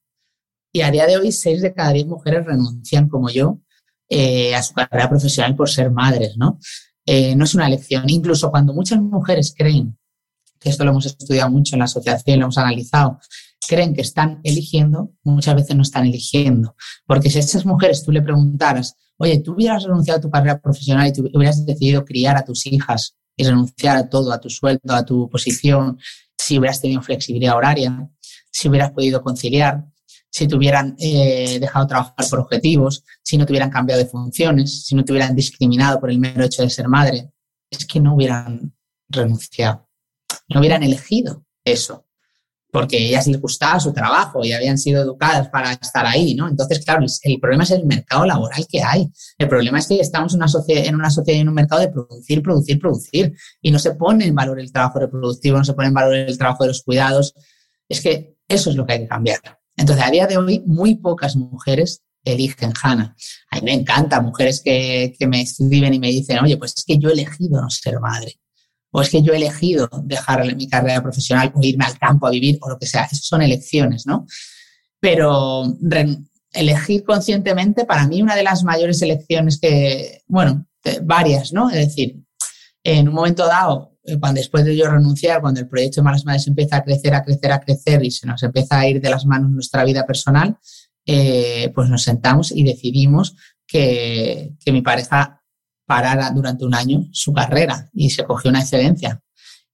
[0.75, 3.61] Y a día de hoy, seis de cada diez mujeres renuncian, como yo,
[4.09, 6.59] eh, a su carrera profesional por ser madres, ¿no?
[7.07, 8.05] Eh, no es una elección.
[8.09, 9.98] Incluso cuando muchas mujeres creen,
[10.61, 13.18] que esto lo hemos estudiado mucho en la asociación, lo hemos analizado,
[13.66, 16.75] creen que están eligiendo, muchas veces no están eligiendo.
[17.07, 20.61] Porque si a esas mujeres tú le preguntaras, oye, tú hubieras renunciado a tu carrera
[20.61, 24.51] profesional y tú hubieras decidido criar a tus hijas y renunciar a todo, a tu
[24.51, 25.98] sueldo, a tu posición,
[26.37, 28.11] si hubieras tenido flexibilidad horaria,
[28.51, 29.85] si hubieras podido conciliar,
[30.31, 34.85] si te hubieran eh, dejado trabajar por objetivos, si no te hubieran cambiado de funciones,
[34.85, 37.31] si no te hubieran discriminado por el mero hecho de ser madre,
[37.70, 38.75] es que no hubieran
[39.09, 39.88] renunciado,
[40.48, 42.07] no hubieran elegido eso
[42.72, 46.48] porque ellas les gustaba su trabajo y habían sido educadas para estar ahí, ¿no?
[46.48, 49.11] Entonces, claro, el problema es el mercado laboral que hay.
[49.37, 51.88] El problema es que estamos en una, sociedad, en una sociedad, en un mercado de
[51.88, 55.88] producir, producir, producir y no se pone en valor el trabajo reproductivo, no se pone
[55.88, 57.35] en valor el trabajo de los cuidados.
[57.90, 59.40] Es que eso es lo que hay que cambiar.
[59.76, 63.14] Entonces, a día de hoy, muy pocas mujeres eligen Hanna.
[63.50, 66.85] A mí me encanta mujeres que, que me escriben y me dicen, oye, pues es
[66.85, 68.40] que yo he elegido no ser madre
[68.92, 72.31] o es que yo he elegido dejar mi carrera profesional o irme al campo a
[72.31, 73.05] vivir o lo que sea.
[73.05, 74.26] Esas son elecciones, ¿no?
[75.00, 75.64] Pero
[76.52, 80.66] elegir conscientemente, para mí, una de las mayores elecciones que, bueno,
[81.02, 81.70] varias, ¿no?
[81.70, 82.22] Es decir,
[82.85, 86.26] en un momento dado, eh, cuando después de yo renunciar, cuando el proyecto de Malas
[86.26, 89.09] Madres empieza a crecer, a crecer, a crecer y se nos empieza a ir de
[89.09, 90.59] las manos nuestra vida personal,
[91.07, 95.41] eh, pues nos sentamos y decidimos que, que mi pareja
[95.87, 99.21] parara durante un año su carrera y se cogió una excedencia.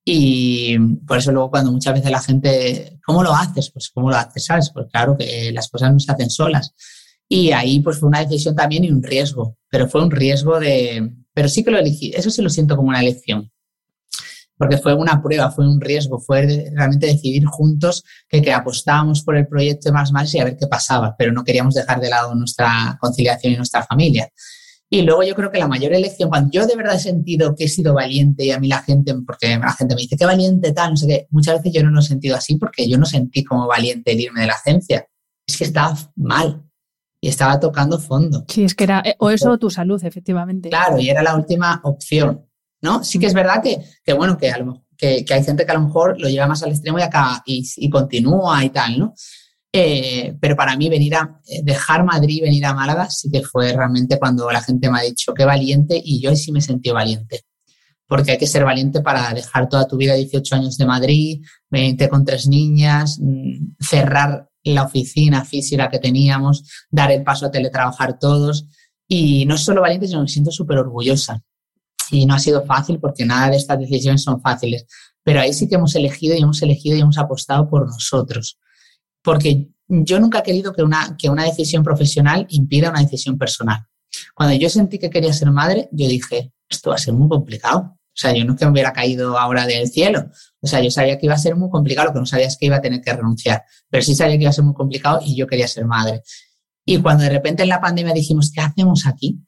[0.05, 3.71] Y por eso luego cuando muchas veces la gente, ¿cómo lo haces?
[3.71, 4.47] Pues ¿cómo lo haces?
[4.47, 4.71] ¿Sabes?
[4.73, 6.75] Pues claro que las cosas no se hacen solas.
[7.29, 11.13] Y ahí pues fue una decisión también y un riesgo, pero fue un riesgo de,
[11.35, 13.53] pero sí que lo elegí, eso sí lo siento como una elección,
[14.57, 19.37] porque fue una prueba, fue un riesgo, fue realmente decidir juntos que, que apostábamos por
[19.37, 22.35] el proyecto Más Más y a ver qué pasaba, pero no queríamos dejar de lado
[22.35, 24.29] nuestra conciliación y nuestra familia.
[24.91, 27.65] Y luego yo creo que la mayor elección, cuando yo de verdad he sentido que
[27.65, 30.73] he sido valiente y a mí la gente, porque la gente me dice, qué valiente
[30.73, 33.05] tal, no sé qué, muchas veces yo no lo he sentido así porque yo no
[33.05, 35.07] sentí como valiente el irme de la agencia.
[35.47, 36.63] Es que estaba mal
[37.21, 38.45] y estaba tocando fondo.
[38.49, 40.71] Sí, es que era eh, o eso o tu salud, efectivamente.
[40.71, 42.47] Claro, y era la última opción,
[42.81, 43.05] ¿no?
[43.05, 44.53] Sí que es verdad que, que bueno, que,
[44.97, 47.43] que, que, hay gente que a lo mejor lo lleva más al extremo y acá
[47.45, 49.15] y, y continúa y tal, ¿no?
[49.73, 53.43] Eh, pero para mí venir a eh, dejar Madrid y venir a Málaga sí que
[53.43, 56.91] fue realmente cuando la gente me ha dicho qué valiente y yo sí me sentí
[56.91, 57.45] valiente.
[58.07, 62.09] porque hay que ser valiente para dejar toda tu vida 18 años de Madrid, venirte
[62.09, 68.19] con tres niñas, mm, cerrar la oficina física que teníamos, dar el paso a teletrabajar
[68.19, 68.67] todos.
[69.07, 71.43] Y no solo valiente, sino que me siento súper orgullosa.
[72.11, 74.87] Y no ha sido fácil porque nada de estas decisiones son fáciles.
[75.23, 78.59] Pero ahí sí que hemos elegido y hemos elegido y hemos apostado por nosotros.
[79.29, 83.87] Porque yo nunca he querido que una, que una decisión profesional impida una decisión personal.
[84.35, 87.95] Cuando yo sentí que quería ser madre, yo dije, esto va a ser muy complicado.
[87.95, 90.31] O sea, yo no que me hubiera caído ahora del cielo.
[90.63, 92.57] O sea, yo sabía que iba a ser muy complicado, lo que no sabía es
[92.57, 93.65] que iba a tener que renunciar.
[93.91, 96.23] Pero sí sabía que iba a ser muy complicado y yo quería ser madre.
[96.87, 99.39] Y cuando de repente en la pandemia dijimos, ¿qué hacemos aquí?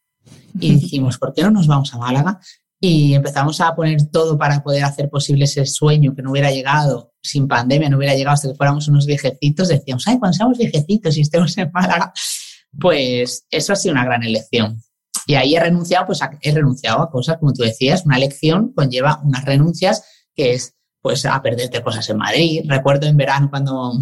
[0.60, 2.38] Y dijimos, ¿por qué no nos vamos a Málaga?
[2.82, 7.12] Y empezamos a poner todo para poder hacer posible ese sueño que no hubiera llegado
[7.22, 9.68] sin pandemia, no hubiera llegado hasta que fuéramos unos viejecitos.
[9.68, 12.12] Decíamos, ay, cuando seamos viejecitos y estemos en Málaga.
[12.78, 14.80] Pues eso ha sido una gran elección.
[15.26, 19.20] Y ahí he renunciado, pues he renunciado a cosas, como tú decías, una elección conlleva
[19.22, 20.02] unas renuncias
[20.34, 22.62] que es pues a perderte cosas en Madrid.
[22.66, 23.92] Recuerdo en verano cuando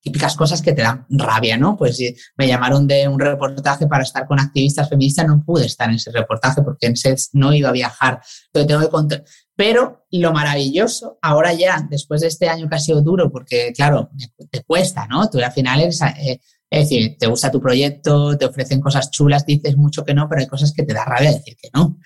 [0.00, 1.76] típicas cosas que te dan rabia, ¿no?
[1.76, 1.98] Pues
[2.36, 6.10] me llamaron de un reportaje para estar con activistas feministas, no pude estar en ese
[6.12, 8.20] reportaje porque en SES no iba a viajar.
[8.52, 9.22] tengo que
[9.56, 14.10] Pero lo maravilloso, ahora ya, después de este año que ha sido duro, porque claro,
[14.50, 15.28] te cuesta, ¿no?
[15.28, 19.44] Tú al final eres, eh, es decir, te gusta tu proyecto, te ofrecen cosas chulas,
[19.44, 21.98] dices mucho que no, pero hay cosas que te da rabia decir que no.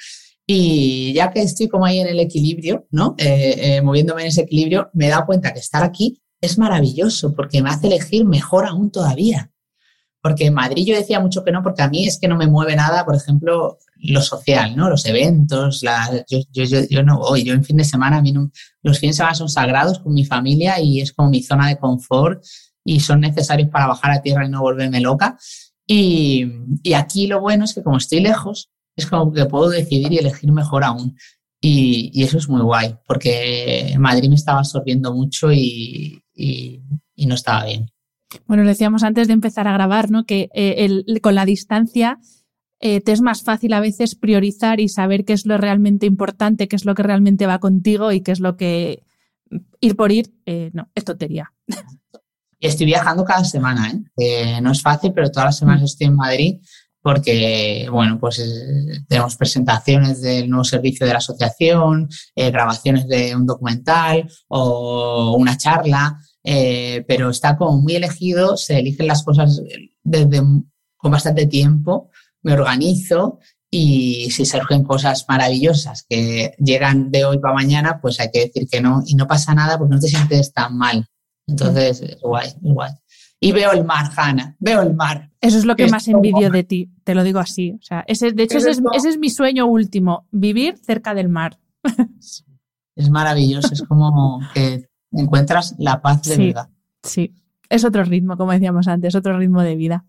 [0.47, 3.15] Y ya que estoy como ahí en el equilibrio, ¿no?
[3.19, 7.35] Eh, eh, moviéndome en ese equilibrio, me he dado cuenta que estar aquí es maravilloso
[7.35, 9.51] porque me hace elegir mejor aún todavía.
[10.21, 12.47] Porque en Madrid yo decía mucho que no, porque a mí es que no me
[12.47, 14.89] mueve nada, por ejemplo, lo social, ¿no?
[14.89, 18.33] Los eventos, la, yo, yo, yo, no voy, yo en fin de semana, a mí
[18.83, 21.79] los fines de semana son sagrados con mi familia y es como mi zona de
[21.79, 22.45] confort
[22.85, 25.37] y son necesarios para bajar a tierra y no volverme loca.
[25.87, 26.47] Y,
[26.85, 30.19] y, aquí lo bueno es que como estoy lejos, es como que puedo decidir y
[30.19, 31.17] elegir mejor aún.
[31.61, 36.83] Y, y eso es muy guay, porque Madrid me estaba absorbiendo mucho y, y,
[37.17, 37.91] no estaba bien.
[38.47, 40.25] Bueno, decíamos antes de empezar a grabar, ¿no?
[40.25, 42.19] Que eh, el, con la distancia
[42.81, 46.67] eh, te es más fácil a veces priorizar y saber qué es lo realmente importante,
[46.67, 49.05] qué es lo que realmente va contigo y qué es lo que
[49.81, 51.53] ir por ir, eh, no, es tontería.
[52.59, 54.61] Y estoy viajando cada semana, ¿eh?
[54.63, 56.61] no es fácil, pero todas las semanas estoy en Madrid
[57.03, 63.35] porque, bueno, pues eh, tenemos presentaciones del nuevo servicio de la asociación, eh, grabaciones de
[63.35, 69.63] un documental o una charla, pero está como muy elegido, se eligen las cosas
[70.03, 70.43] desde
[70.97, 72.11] con bastante tiempo,
[72.43, 73.39] me organizo
[73.71, 78.69] y si surgen cosas maravillosas que llegan de hoy para mañana, pues hay que decir
[78.71, 81.07] que no y no pasa nada porque no te sientes tan mal.
[81.47, 82.93] Entonces, es guay, es guay.
[83.45, 85.29] Y veo el mar, Hanna, veo el mar.
[85.41, 87.73] Eso es lo que más envidio de ti, te lo digo así.
[87.73, 91.59] O sea, ese, de hecho, ese es, mi sueño último, vivir cerca del mar.
[92.95, 96.71] Es maravilloso, es como que encuentras la paz de vida.
[97.03, 97.35] Sí,
[97.71, 100.05] es otro ritmo, como decíamos antes, otro ritmo de vida.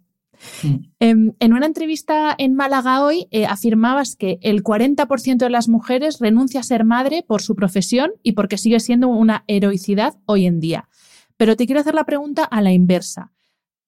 [0.62, 0.76] Mm.
[1.00, 6.20] Em, en una entrevista en Málaga hoy eh, afirmabas que el 40% de las mujeres
[6.20, 10.60] renuncia a ser madre por su profesión y porque sigue siendo una heroicidad hoy en
[10.60, 10.90] día.
[11.38, 13.32] Pero te quiero hacer la pregunta a la inversa,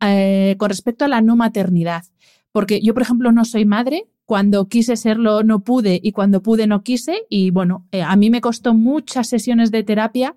[0.01, 2.03] eh, con respecto a la no maternidad.
[2.51, 6.67] Porque yo, por ejemplo, no soy madre, cuando quise serlo no pude y cuando pude
[6.67, 7.23] no quise.
[7.29, 10.35] Y bueno, eh, a mí me costó muchas sesiones de terapia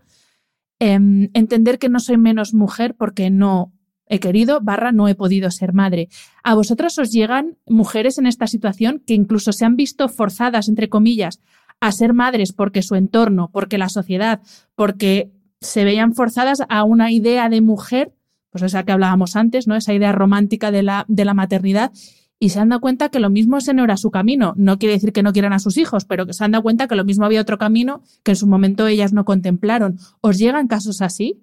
[0.79, 3.73] em, entender que no soy menos mujer porque no
[4.07, 6.09] he querido, barra, no he podido ser madre.
[6.43, 10.89] ¿A vosotras os llegan mujeres en esta situación que incluso se han visto forzadas, entre
[10.89, 11.41] comillas,
[11.81, 14.41] a ser madres porque su entorno, porque la sociedad,
[14.75, 18.13] porque se veían forzadas a una idea de mujer,
[18.51, 19.77] pues esa que hablábamos antes, ¿no?
[19.77, 21.93] Esa idea romántica de la, de la maternidad,
[22.41, 24.55] y se han dado cuenta que lo mismo ese no era su camino.
[24.57, 26.87] No quiere decir que no quieran a sus hijos, pero que se han dado cuenta
[26.87, 29.99] que lo mismo había otro camino que en su momento ellas no contemplaron.
[30.21, 31.43] ¿Os llegan casos así?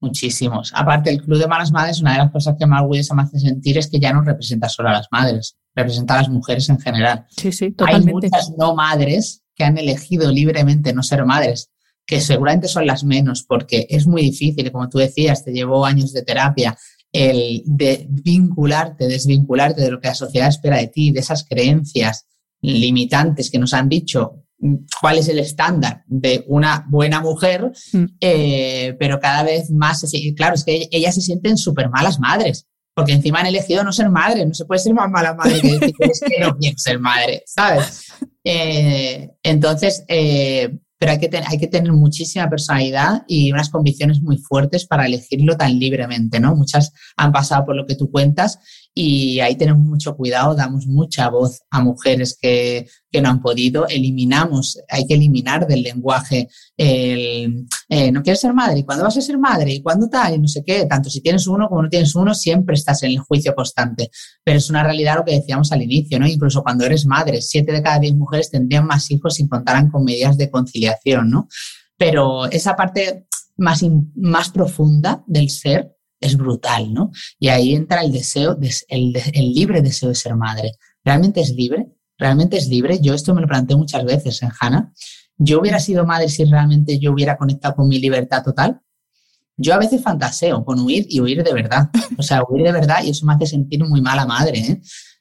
[0.00, 0.72] Muchísimos.
[0.76, 3.40] Aparte, el Club de Malas Madres, una de las cosas que más orgullosa me hace
[3.40, 6.78] sentir es que ya no representa solo a las madres, representa a las mujeres en
[6.78, 7.26] general.
[7.30, 8.26] Sí, sí, totalmente.
[8.26, 11.72] Hay muchas no madres que han elegido libremente no ser madres,
[12.08, 16.14] que seguramente son las menos, porque es muy difícil, como tú decías, te llevó años
[16.14, 16.74] de terapia,
[17.12, 22.26] el de vincularte, desvincularte de lo que la sociedad espera de ti, de esas creencias
[22.62, 24.46] limitantes que nos han dicho
[25.00, 28.04] cuál es el estándar de una buena mujer, mm.
[28.22, 30.02] eh, pero cada vez más,
[30.34, 34.08] claro, es que ellas se sienten súper malas madres, porque encima han elegido no ser
[34.08, 35.94] madre, no se puede ser más mala madre que decir
[36.26, 38.06] que no quiero ser madre, ¿sabes?
[38.42, 44.38] Eh, entonces, eh, pero hay que, hay que tener muchísima personalidad y unas convicciones muy
[44.38, 46.56] fuertes para elegirlo tan libremente, ¿no?
[46.56, 48.58] Muchas han pasado por lo que tú cuentas
[49.00, 53.86] y ahí tenemos mucho cuidado, damos mucha voz a mujeres que, que no han podido,
[53.86, 59.16] eliminamos, hay que eliminar del lenguaje el eh, no quieres ser madre, y cuándo vas
[59.16, 61.84] a ser madre, y cuándo tal, y no sé qué, tanto si tienes uno como
[61.84, 64.10] no tienes uno, siempre estás en el juicio constante.
[64.42, 66.26] Pero es una realidad lo que decíamos al inicio, ¿no?
[66.26, 70.02] Incluso cuando eres madre, siete de cada diez mujeres tendrían más hijos si contaran con
[70.02, 71.46] medidas de conciliación, ¿no?
[71.96, 73.84] Pero esa parte más,
[74.16, 77.10] más profunda del ser es brutal, ¿no?
[77.38, 79.12] Y ahí entra el deseo, el,
[79.54, 80.72] libre deseo de ser madre.
[81.04, 81.86] ¿Realmente es libre?
[82.18, 82.98] ¿Realmente es libre?
[83.00, 84.92] Yo esto me lo planteo muchas veces en Hannah.
[85.36, 88.80] ¿Yo hubiera sido madre si realmente yo hubiera conectado con mi libertad total?
[89.56, 91.90] Yo a veces fantaseo con huir y huir de verdad.
[92.16, 94.58] O sea, huir de verdad y eso me hace sentir muy mala madre.
[94.58, 94.80] ¿eh?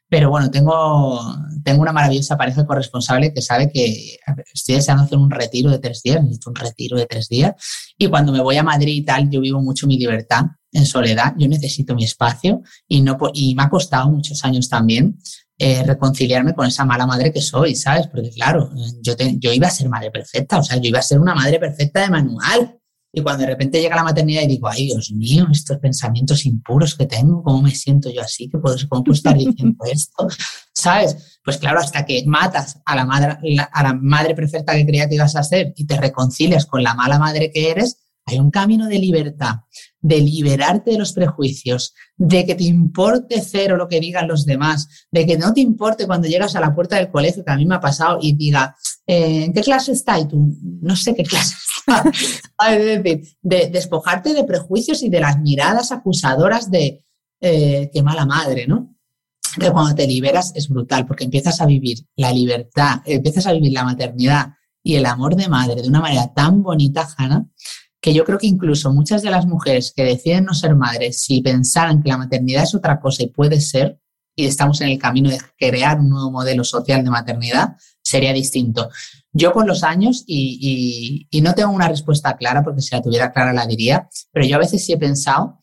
[0.10, 1.20] Pero bueno, tengo,
[1.64, 4.18] tengo una maravillosa pareja corresponsable que sabe que
[4.54, 7.54] estoy deseando hacer un retiro de tres días, necesito un retiro de tres días.
[7.98, 11.34] Y cuando me voy a Madrid y tal, yo vivo mucho mi libertad en soledad,
[11.38, 15.18] yo necesito mi espacio y, no, y me ha costado muchos años también
[15.60, 18.08] eh, reconciliarme con esa mala madre que soy, ¿sabes?
[18.08, 18.70] Porque claro,
[19.02, 21.60] yo, yo iba a ser madre perfecta, o sea, yo iba a ser una madre
[21.60, 22.80] perfecta de manual.
[23.12, 26.94] Y cuando de repente llega la maternidad y digo, ay, Dios mío, estos pensamientos impuros
[26.94, 28.48] que tengo, ¿cómo me siento yo así?
[28.50, 30.28] ¿Cómo puedo estar diciendo esto?
[30.76, 31.40] ¿Sabes?
[31.44, 33.40] Pues claro, hasta que matas a la, madre,
[33.72, 36.94] a la madre perfecta que creía que ibas a ser y te reconcilias con la
[36.94, 37.98] mala madre que eres,
[38.28, 39.62] hay un camino de libertad,
[40.02, 45.08] de liberarte de los prejuicios, de que te importe cero lo que digan los demás,
[45.10, 47.66] de que no te importe cuando llegas a la puerta del colegio, que a mí
[47.66, 48.76] me ha pasado, y diga,
[49.08, 50.20] eh, ¿en qué clase está?
[50.20, 52.04] Y tú, no sé qué clase está.
[52.70, 57.06] es decir, de despojarte de prejuicios y de las miradas acusadoras de
[57.40, 58.94] eh, qué mala madre, ¿no?
[59.58, 63.72] Que cuando te liberas es brutal, porque empiezas a vivir la libertad, empiezas a vivir
[63.72, 64.50] la maternidad
[64.84, 67.46] y el amor de madre de una manera tan bonita, Hanna,
[68.08, 71.42] que yo creo que incluso muchas de las mujeres que deciden no ser madres, si
[71.42, 74.00] pensaran que la maternidad es otra cosa y puede ser,
[74.34, 78.90] y estamos en el camino de crear un nuevo modelo social de maternidad, sería distinto.
[79.34, 83.52] Yo con los años, y, no tengo una respuesta clara, porque si la tuviera clara
[83.52, 85.60] la diría, pero yo a veces sí he pensado,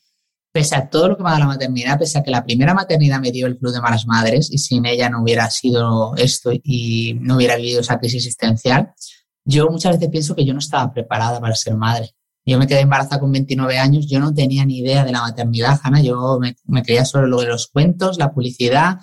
[0.53, 2.75] pese a todo lo que me ha dado la maternidad, pese a que la primera
[2.75, 6.51] maternidad me dio el club de malas madres y sin ella no hubiera sido esto
[6.53, 8.93] y no hubiera vivido esa crisis existencial,
[9.47, 12.15] yo muchas veces pienso que yo no estaba preparada para ser madre.
[12.47, 15.81] Yo me quedé embarazada con 29 años, yo no tenía ni idea de la maternidad,
[15.83, 18.99] Hanna, yo me, me creía solo lo de los cuentos, la publicidad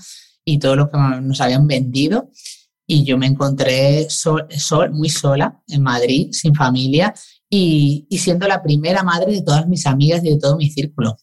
[0.45, 2.29] y todo lo que nos habían vendido.
[2.85, 4.47] Y yo me encontré sol,
[4.91, 7.13] muy sola en Madrid, sin familia,
[7.49, 11.17] y, y, siendo la primera madre de todas mis amigas y de todo mi círculo.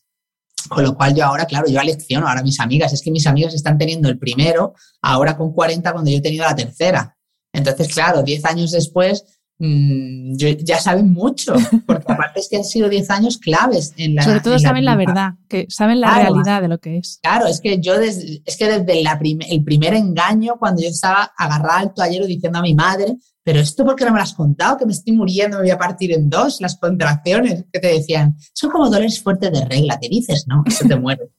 [0.68, 2.92] Con lo cual yo ahora, claro, yo alecciono ahora a mis amigas.
[2.92, 6.44] Es que mis amigas están teniendo el primero, ahora con 40 cuando yo he tenido
[6.44, 7.16] la tercera.
[7.52, 12.88] Entonces, claro, 10 años después Mm, ya saben mucho, porque aparte es que han sido
[12.88, 14.22] 10 años claves en la...
[14.22, 17.18] Sobre todo saben la, verdad, que saben la realidad de lo que es.
[17.22, 19.18] Claro, es que yo desde, es que desde la
[19.50, 23.84] el primer engaño, cuando yo estaba agarrada al toallero diciendo a mi madre, pero esto
[23.84, 26.28] porque no me lo has contado, que me estoy muriendo, me voy a partir en
[26.28, 30.62] dos, las contracciones que te decían, son como dolores fuertes de regla, te dices, ¿no?
[30.66, 31.30] Eso te muere.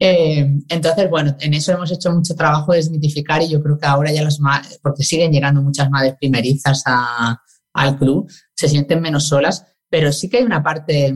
[0.00, 3.86] Eh, entonces, bueno, en eso hemos hecho mucho trabajo de desmitificar y yo creo que
[3.86, 6.84] ahora ya las madres, porque siguen llegando muchas madres primerizas
[7.74, 11.14] al club, se sienten menos solas, pero sí que hay una parte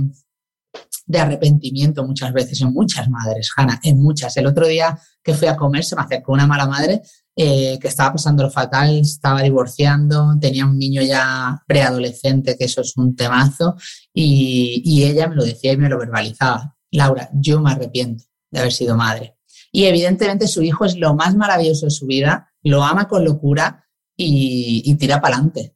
[1.07, 4.37] de arrepentimiento muchas veces en muchas madres, Hanna, en muchas.
[4.37, 7.03] El otro día que fui a comer se me acercó una mala madre
[7.37, 12.81] eh, que estaba pasando lo fatal, estaba divorciando, tenía un niño ya preadolescente, que eso
[12.81, 13.77] es un temazo,
[14.13, 16.77] y, y ella me lo decía y me lo verbalizaba.
[16.91, 19.37] Laura, yo me arrepiento de haber sido madre.
[19.73, 23.89] Y evidentemente su hijo es lo más maravilloso de su vida, lo ama con locura
[24.17, 25.75] y, tira para adelante.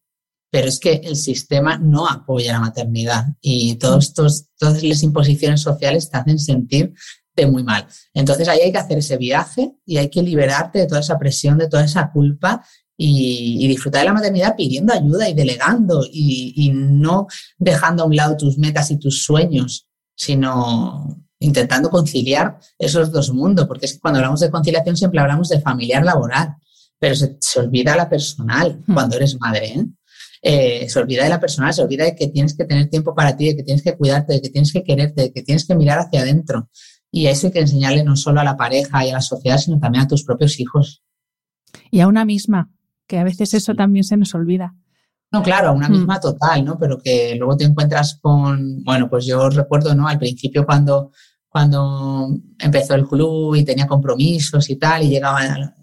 [0.51, 5.63] Pero es que el sistema no apoya la maternidad y todos estos, todas las imposiciones
[5.63, 6.95] sociales te hacen sentir
[7.35, 7.87] de muy mal.
[8.15, 11.59] Entonces ahí hay que hacer ese viaje y hay que liberarte de toda esa presión,
[11.59, 12.65] de toda esa culpa
[12.97, 17.27] y, disfrutar de la maternidad pidiendo ayuda y delegando y, y, no
[17.59, 23.67] dejando a un lado tus metas y tus sueños, sino intentando conciliar esos dos mundos,
[23.67, 26.57] porque es que cuando hablamos de conciliación siempre hablamos de familiar laboral,
[26.99, 28.95] pero se, olvida la personal hmm.
[28.95, 29.67] cuando eres madre.
[29.67, 29.87] ¿eh?
[30.43, 30.89] ¿eh?
[30.89, 33.49] se olvida de la personal, se olvida de que tienes que tener tiempo para ti,
[33.49, 35.99] de que tienes que cuidarte, de que tienes que quererte, de que tienes que mirar
[35.99, 36.71] hacia adentro.
[37.11, 39.79] Y eso hay que enseñarle no solo a la pareja y a la sociedad, sino
[39.79, 41.03] también a tus propios hijos.
[41.91, 42.71] Y a una misma,
[43.07, 44.75] que a veces eso también se nos olvida.
[45.33, 45.93] No, claro, una mm.
[45.93, 46.79] misma total, ¿no?
[46.79, 50.07] Pero que luego te encuentras con, bueno, pues yo recuerdo, ¿no?
[50.09, 51.11] Al principio cuando,
[51.57, 55.41] cuando empezó el club y tenía compromisos y tal, y llegaba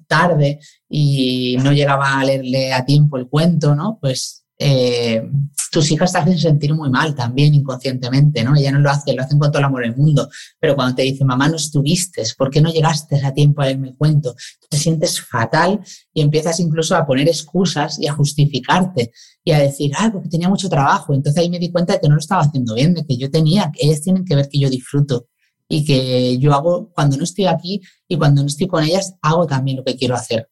[0.07, 3.97] tarde y no llegaba a leerle a tiempo el cuento, ¿no?
[3.99, 5.27] Pues eh,
[5.71, 8.55] tus hijas te hacen sentir muy mal también inconscientemente, ¿no?
[8.55, 11.01] Ella no lo hace, lo hacen con todo el amor del mundo, pero cuando te
[11.01, 14.35] dicen, mamá, no estuviste, ¿por qué no llegaste a tiempo a leerme el cuento?
[14.69, 15.79] Te sientes fatal
[16.13, 19.11] y empiezas incluso a poner excusas y a justificarte
[19.43, 21.15] y a decir, ah, porque tenía mucho trabajo.
[21.15, 23.31] Entonces ahí me di cuenta de que no lo estaba haciendo bien, de que yo
[23.31, 25.29] tenía, ellas tienen que ver que yo disfruto
[25.73, 29.47] y que yo hago, cuando no estoy aquí y cuando no estoy con ellas, hago
[29.47, 30.47] también lo que quiero hacer.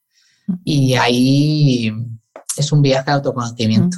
[0.64, 1.94] Y ahí
[2.58, 3.98] es un viaje de autoconocimiento.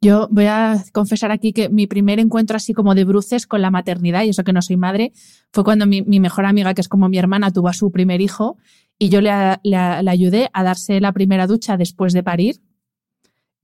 [0.00, 3.72] Yo voy a confesar aquí que mi primer encuentro así como de bruces con la
[3.72, 5.12] maternidad, y eso que no soy madre,
[5.52, 8.56] fue cuando mi, mejor amiga, que es como mi hermana, tuvo a su primer hijo
[9.00, 12.62] y yo le, ayudé a darse la primera ducha después de parir.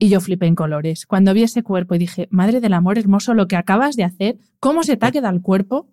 [0.01, 1.07] Y yo flipé en colores.
[1.07, 4.38] Cuando vi ese cuerpo y dije, madre del amor hermoso, lo que acabas de hacer,
[4.59, 5.88] ¿cómo se te ha quedado el cuerpo?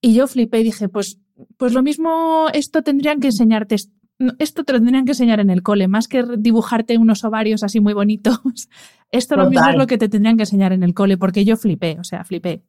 [0.00, 1.20] Y yo flipé y dije, pues,
[1.56, 3.76] pues lo mismo esto tendrían que enseñarte
[4.38, 7.80] esto te lo tendrían que enseñar en el cole, más que dibujarte unos ovarios así
[7.80, 8.38] muy bonitos.
[9.10, 11.56] Esto lo mismo es lo que te tendrían que enseñar en el cole, porque yo
[11.56, 12.64] flipé, o sea, flipé.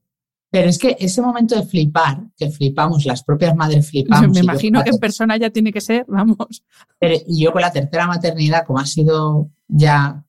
[0.51, 4.29] Pero es que ese momento de flipar, que flipamos, las propias madres flipamos.
[4.31, 6.63] Me imagino que en persona ya tiene que ser, vamos.
[7.01, 10.23] y yo con la tercera maternidad, como ha sido ya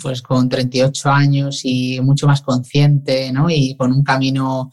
[0.00, 3.50] pues con 38 años y mucho más consciente, ¿no?
[3.50, 4.70] Y con un camino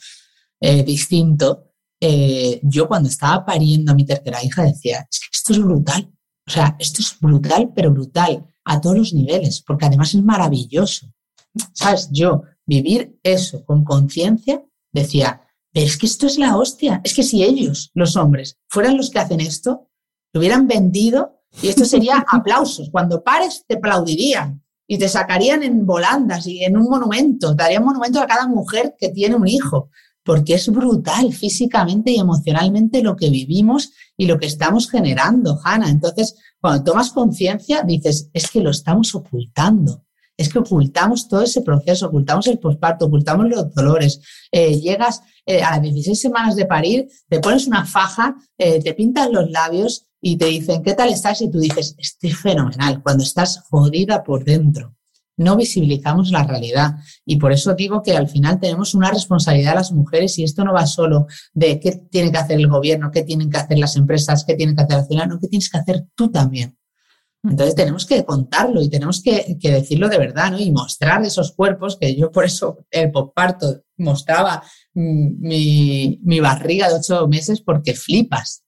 [0.60, 5.54] eh, distinto, eh, yo cuando estaba pariendo a mi tercera hija decía, es que esto
[5.54, 6.12] es brutal.
[6.48, 11.08] O sea, esto es brutal, pero brutal a todos los niveles, porque además es maravilloso.
[11.74, 12.10] ¿Sabes?
[12.12, 15.42] Yo vivir eso con conciencia decía,
[15.72, 17.02] pero es que esto es la hostia.
[17.04, 19.90] Es que si ellos, los hombres, fueran los que hacen esto,
[20.34, 22.90] lo hubieran vendido y esto sería aplausos.
[22.92, 27.56] Cuando pares, te aplaudirían y te sacarían en volandas y en un monumento.
[27.56, 29.90] Darían monumento a cada mujer que tiene un hijo
[30.26, 35.90] porque es brutal físicamente y emocionalmente lo que vivimos y lo que estamos generando, Hanna.
[35.90, 40.04] Entonces, cuando tomas conciencia, dices, es que lo estamos ocultando.
[40.36, 44.20] Es que ocultamos todo ese proceso, ocultamos el posparto, ocultamos los dolores.
[44.52, 48.94] Eh, llegas eh, a las 16 semanas de parir, te pones una faja, eh, te
[48.96, 51.42] pintan los labios y te dicen, ¿qué tal estás?
[51.42, 54.96] Y tú dices, estoy fenomenal, cuando estás jodida por dentro
[55.38, 56.96] no visibilizamos la realidad.
[57.26, 60.74] Y por eso digo que al final tenemos una responsabilidad las mujeres y esto no
[60.74, 64.46] va solo de qué tiene que hacer el gobierno, qué tienen que hacer las empresas,
[64.46, 66.78] qué tienen que hacer la ciudad, no, qué tienes que hacer tú también.
[67.44, 70.60] Entonces tenemos que contarlo y tenemos que, decirlo de verdad, ¿no?
[70.60, 74.64] Y mostrar esos cuerpos, que yo por eso el posparto mostraba
[74.96, 78.64] mm, mi, mi barriga de ocho meses porque flipas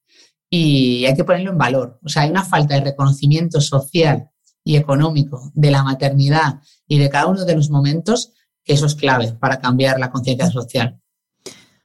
[0.48, 1.98] y hay que ponerlo en valor.
[2.04, 4.30] O sea, hay una falta de reconocimiento social
[4.68, 8.94] y económico de la maternidad y de cada uno de los momentos, que eso es
[8.94, 11.00] clave para cambiar la conciencia social.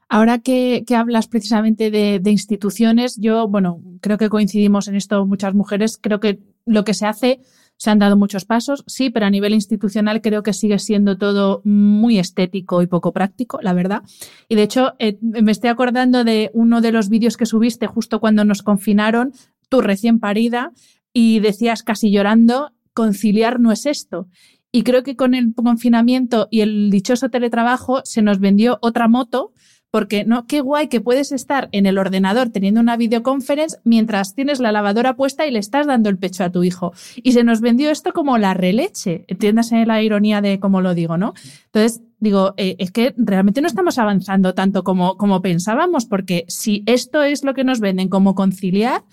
[0.09, 5.97] Ahora que, hablas precisamente de, instituciones, yo, bueno, creo que coincidimos en esto muchas mujeres,
[5.97, 7.39] creo que lo que se hace,
[7.77, 11.61] se han dado muchos pasos, sí, pero a nivel institucional creo que sigue siendo todo
[11.63, 14.01] muy estético y poco práctico, la verdad.
[14.49, 18.19] Y de hecho, eh, me estoy acordando de uno de los vídeos que subiste justo
[18.19, 19.31] cuando nos confinaron,
[19.69, 20.73] tú recién parida,
[21.13, 24.27] y decías casi llorando, conciliar no es esto.
[24.75, 29.53] Y creo que con el confinamiento y el dichoso teletrabajo se nos vendió otra moto,
[29.91, 34.59] porque no, qué guay que puedes estar en el ordenador teniendo una videoconferencia mientras tienes
[34.59, 36.93] la lavadora puesta y le estás dando el pecho a tu hijo.
[37.17, 39.25] Y se nos vendió esto como la releche.
[39.27, 41.35] Entiéndase la ironía de cómo lo digo, ¿no?
[41.65, 46.81] Entonces, digo, eh, es que realmente no estamos avanzando tanto como, como pensábamos, porque si
[46.87, 49.03] esto es lo que nos venden como conciliar,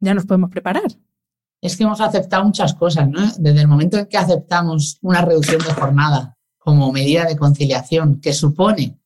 [0.00, 0.82] ya nos podemos preparar
[1.60, 3.20] es que hemos aceptado muchas cosas, ¿no?
[3.38, 8.32] Desde el momento en que aceptamos una reducción de jornada como medida de conciliación que
[8.32, 8.98] supone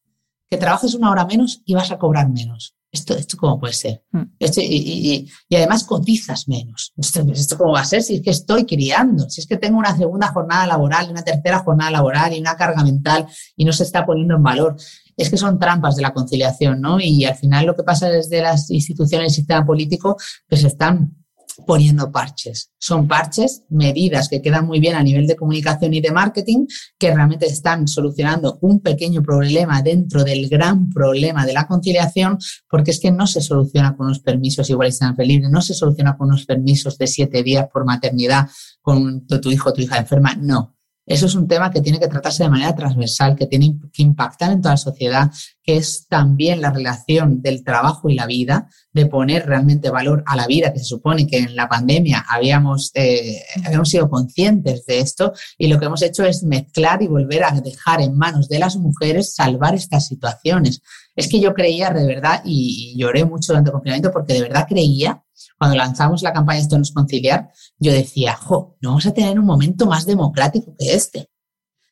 [0.51, 2.77] que trabajes una hora menos y vas a cobrar menos.
[2.93, 4.05] ¿Esto, esto cómo puede ser?
[4.13, 4.23] Hmm.
[4.39, 6.93] y, además cotizas menos.
[6.97, 9.29] ¿Esto, ¿Esto cómo va a ser si es que estoy criando?
[9.29, 12.57] Si es que tengo una segunda jornada laboral y una tercera jornada laboral y una
[12.57, 13.27] carga mental
[13.57, 14.77] y no se está poniendo en valor.
[15.17, 17.01] Es que son trampas de la conciliación, ¿no?
[17.01, 20.17] Y al final lo que pasa desde las instituciones del sistema político,
[20.49, 21.24] pues están
[21.67, 22.71] poniendo parches.
[22.79, 26.67] Son parches, medidas que quedan muy bien a nivel de comunicación y de marketing,
[26.99, 32.39] que realmente están solucionando un pequeño problema dentro del gran problema de la conciliación,
[32.69, 36.17] porque es que no se soluciona con unos permisos iguales en libre, no se soluciona
[36.17, 38.49] con unos permisos de siete días por maternidad
[38.81, 40.74] con tu hijo o tu hija enferma, no.
[41.07, 44.53] Eso es un tema que tiene que tratarse de manera transversal, que tiene que impactar
[44.53, 45.31] en toda la sociedad,
[45.63, 50.35] que es también la relación del trabajo y la vida, de poner realmente valor a
[50.37, 55.01] la vida, que se supone que en la pandemia habíamos, eh, habíamos sido conscientes de
[55.01, 58.59] esto y lo que hemos hecho es mezclar y volver a dejar en manos de
[58.59, 60.81] las mujeres salvar estas situaciones.
[61.17, 64.67] Es que yo creía de verdad y, lloré mucho durante el confinamiento porque de verdad
[64.69, 65.23] creía
[65.59, 69.39] cuando lanzamos la campaña Esto no es conciliar, yo decía, jo, no vamos a tener
[69.39, 71.29] un momento más democrático que este.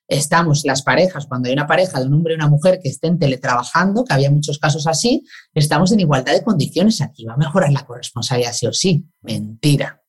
[0.09, 3.19] Estamos las parejas, cuando hay una pareja de un hombre y una mujer que estén
[3.19, 5.25] teletrabajando, que había muchos casos así,
[5.55, 7.01] estamos en igualdad de condiciones.
[7.01, 9.07] Aquí va a mejorar la corresponsabilidad sí o sí.
[9.23, 10.03] Mentira.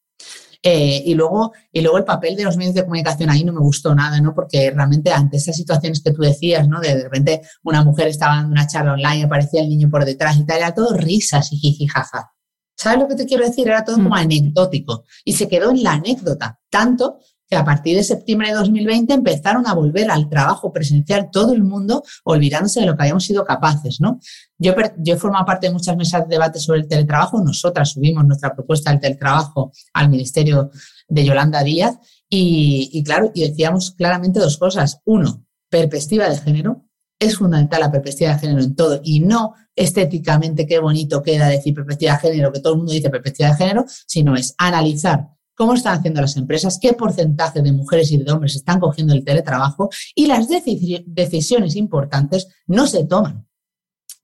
[0.65, 3.59] Eh, y, luego, y luego el papel de los medios de comunicación ahí no me
[3.59, 4.33] gustó nada, ¿no?
[4.33, 6.79] Porque realmente ante esas situaciones que tú decías, ¿no?
[6.79, 10.45] De, repente una mujer estaba dando una charla online, aparecía el niño por detrás y
[10.45, 12.31] tal, era todo risas y jiji, jaja.
[12.75, 13.67] ¿Sabes lo que te quiero decir?
[13.67, 14.13] Era todo como mm.
[14.13, 17.19] anecdótico y se quedó en la anécdota, tanto
[17.49, 21.63] que a partir de septiembre de 2020 empezaron a volver al trabajo presencial todo el
[21.63, 24.19] mundo, olvidándose de lo que habíamos sido capaces, ¿no?
[24.57, 27.43] Yo, yo he formado parte de muchas mesas de debate sobre el teletrabajo.
[27.43, 30.71] Nosotras subimos nuestra propuesta del teletrabajo al Ministerio
[31.07, 31.97] de Yolanda Díaz
[32.29, 34.99] y, y claro, y decíamos claramente dos cosas.
[35.05, 36.85] Uno, perspectiva de género.
[37.23, 41.73] Es fundamental la perspectiva de género en todo y no estéticamente qué bonito queda decir
[41.73, 45.73] perspectiva de género, que todo el mundo dice perspectiva de género, sino es analizar cómo
[45.73, 49.89] están haciendo las empresas, qué porcentaje de mujeres y de hombres están cogiendo el teletrabajo
[50.13, 53.47] y las decisiones importantes no se toman.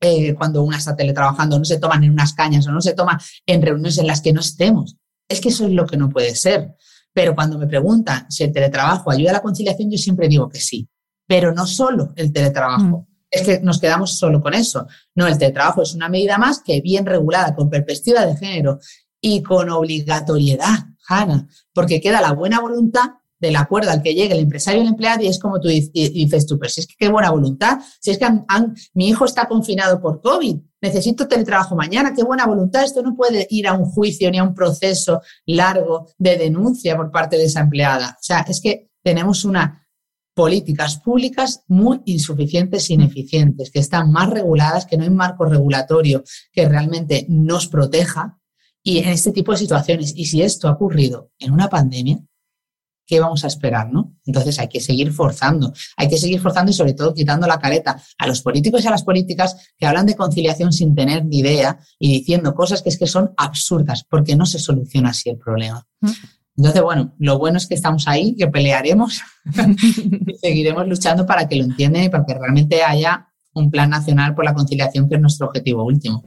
[0.02, 3.18] Eh, cuando una está teletrabajando, no se toman en unas cañas o no se toman
[3.46, 4.98] en reuniones en las que no estemos.
[5.30, 6.76] Es que eso es lo que no puede ser.
[7.14, 10.60] Pero cuando me preguntan si el teletrabajo ayuda a la conciliación, yo siempre digo que
[10.60, 10.90] sí.
[11.30, 12.84] Pero no solo el teletrabajo.
[12.84, 13.06] Mm.
[13.32, 14.88] Es que nos quedamos solo con eso.
[15.16, 18.80] No, el teletrabajo es una medida más que bien regulada, con perspectiva de género
[19.22, 20.90] y con obligatoriedad
[21.74, 25.24] porque queda la buena voluntad del acuerdo al que llegue el empresario y el empleado
[25.24, 28.18] y es como tú dices tú, pero si es que qué buena voluntad, si es
[28.18, 28.28] que
[28.94, 33.48] mi hijo está confinado por COVID, necesito teletrabajo mañana, qué buena voluntad, esto no puede
[33.50, 37.62] ir a un juicio ni a un proceso largo de denuncia por parte de esa
[37.62, 38.18] empleada.
[38.20, 39.72] O sea, es que tenemos unas
[40.40, 46.24] políticas públicas muy insuficientes e ineficientes, que están más reguladas, que no hay marco regulatorio
[46.54, 48.40] que realmente nos proteja
[48.82, 50.14] y en este tipo de situaciones.
[50.16, 52.20] Y si esto ha ocurrido en una pandemia,
[53.06, 53.92] ¿qué vamos a esperar?
[53.92, 54.16] ¿no?
[54.26, 58.02] Entonces hay que seguir forzando, hay que seguir forzando y sobre todo quitando la careta
[58.18, 61.78] a los políticos y a las políticas que hablan de conciliación sin tener ni idea
[62.00, 65.86] y diciendo cosas que es que son absurdas, porque no se soluciona así el problema.
[66.60, 69.22] Entonces, bueno, lo bueno es que estamos ahí, que pelearemos
[70.28, 74.36] y seguiremos luchando para que lo entiendan y para que realmente haya un plan nacional
[74.36, 76.26] por la conciliación, que es nuestro objetivo último.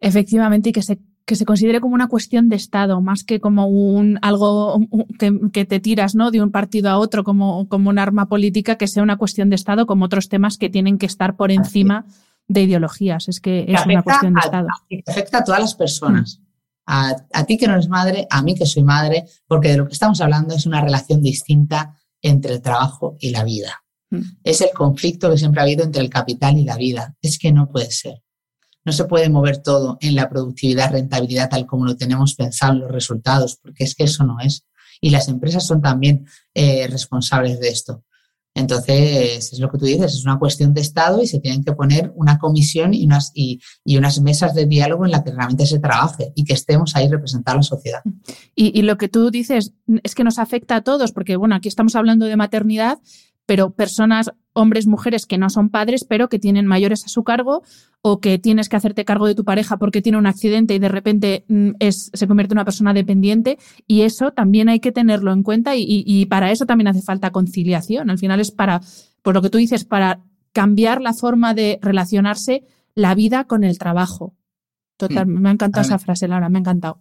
[0.00, 3.66] Efectivamente, y que se que se considere como una cuestión de Estado, más que como
[3.66, 4.78] un algo
[5.18, 6.30] que, te tiras ¿no?
[6.30, 9.56] de un partido a otro como, como un arma política, que sea una cuestión de
[9.56, 12.06] Estado como otros temas que tienen que estar por encima
[12.46, 13.28] de ideologías.
[13.28, 14.68] Es que es una cuestión de Estado.
[15.04, 16.40] afecta a todas las personas.
[16.86, 19.86] A, a, ti que no eres madre, a mí que soy madre, porque de lo
[19.86, 23.84] que estamos hablando es una relación distinta entre el trabajo y la vida.
[24.10, 24.20] Mm.
[24.44, 27.14] Es el conflicto que siempre ha habido entre el capital y la vida.
[27.20, 28.22] Es que no puede ser.
[28.84, 32.80] No se puede mover todo en la productividad, rentabilidad, tal como lo tenemos pensado en
[32.80, 34.64] los resultados, porque es que eso no es.
[35.00, 38.04] Y las empresas son también eh, responsables de esto.
[38.56, 41.72] Entonces, es lo que tú dices, es una cuestión de Estado y se tienen que
[41.72, 45.78] poner una comisión y unas, y, unas mesas de diálogo en la que realmente se
[45.78, 48.00] trabaje y que estemos ahí representando a la sociedad.
[48.54, 51.68] Y, y, lo que tú dices es que nos afecta a todos, porque bueno, aquí
[51.68, 52.98] estamos hablando de maternidad,
[53.44, 57.62] pero personas, hombres, mujeres que no son padres, pero que tienen mayores a su cargo
[58.00, 60.88] o que tienes que hacerte cargo de tu pareja porque tiene un accidente y de
[60.88, 63.58] repente mm, es, se convierte en una persona dependiente.
[63.86, 68.10] Y eso también hay que tenerlo en cuenta y, para eso también hace falta conciliación.
[68.10, 68.80] Al final es para,
[69.22, 70.20] por lo que tú dices, para
[70.52, 74.34] cambiar la forma de relacionarse la vida con el trabajo.
[74.96, 75.40] Total, mm.
[75.40, 77.00] me ha encantado esa frase, Laura, me ha encantado.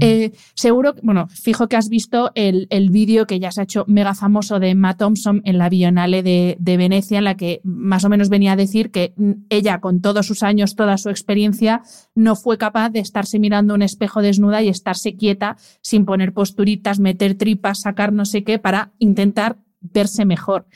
[0.00, 3.84] Eh, seguro, bueno, fijo que has visto el, el vídeo que ya se ha hecho
[3.86, 8.04] mega famoso de Emma Thompson en la Bienale de, de, Venecia, en la que más
[8.04, 9.14] o menos venía a decir que
[9.48, 11.82] ella, con todos sus años, toda su experiencia,
[12.14, 17.00] no fue capaz de estarse mirando un espejo desnuda y estarse quieta sin poner posturitas,
[17.00, 20.66] meter tripas, sacar no sé qué, para intentar verse mejor.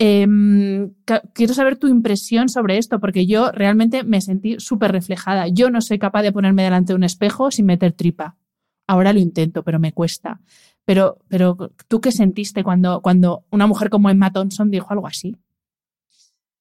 [0.00, 0.94] Em,
[1.34, 5.48] quiero saber tu impresión sobre esto, porque yo realmente me sentí súper reflejada.
[5.48, 8.36] Yo no soy capaz de ponerme delante de un espejo sin meter tripa.
[8.86, 10.40] Ahora lo intento, pero me cuesta.
[10.84, 15.36] Pero, pero ¿tú qué sentiste cuando, cuando una mujer como Emma Thompson dijo algo así?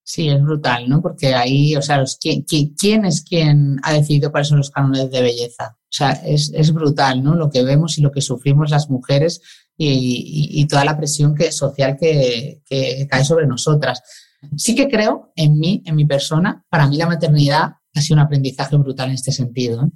[0.04, 1.02] Sí, es brutal, ¿no?
[1.02, 5.22] Porque ahí, o sea, ¿quién, quién, es quien ha decidido cuáles son los cánones de
[5.22, 5.78] belleza?
[5.80, 7.36] O sea, es, es brutal, ¿no?
[7.36, 9.42] Lo que vemos y lo que sufrimos las mujeres
[9.78, 12.62] y, toda la presión que, social que,
[13.10, 14.02] cae sobre nosotras.
[14.56, 18.26] Sí que creo en mí, en mi persona, para mí la maternidad ha sido un
[18.26, 19.84] aprendizaje brutal en este sentido.
[19.84, 19.90] ¿eh?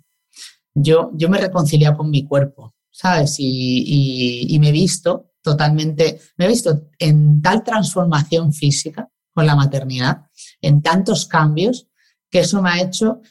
[0.73, 3.36] Yo, yo me reconciliado con mi cuerpo, ¿sabes?
[3.39, 9.55] Y, y, me he visto totalmente, me he visto en tal transformación física con la
[9.55, 10.23] maternidad,
[10.61, 11.88] en tantos cambios,
[12.29, 13.21] que eso me ha hecho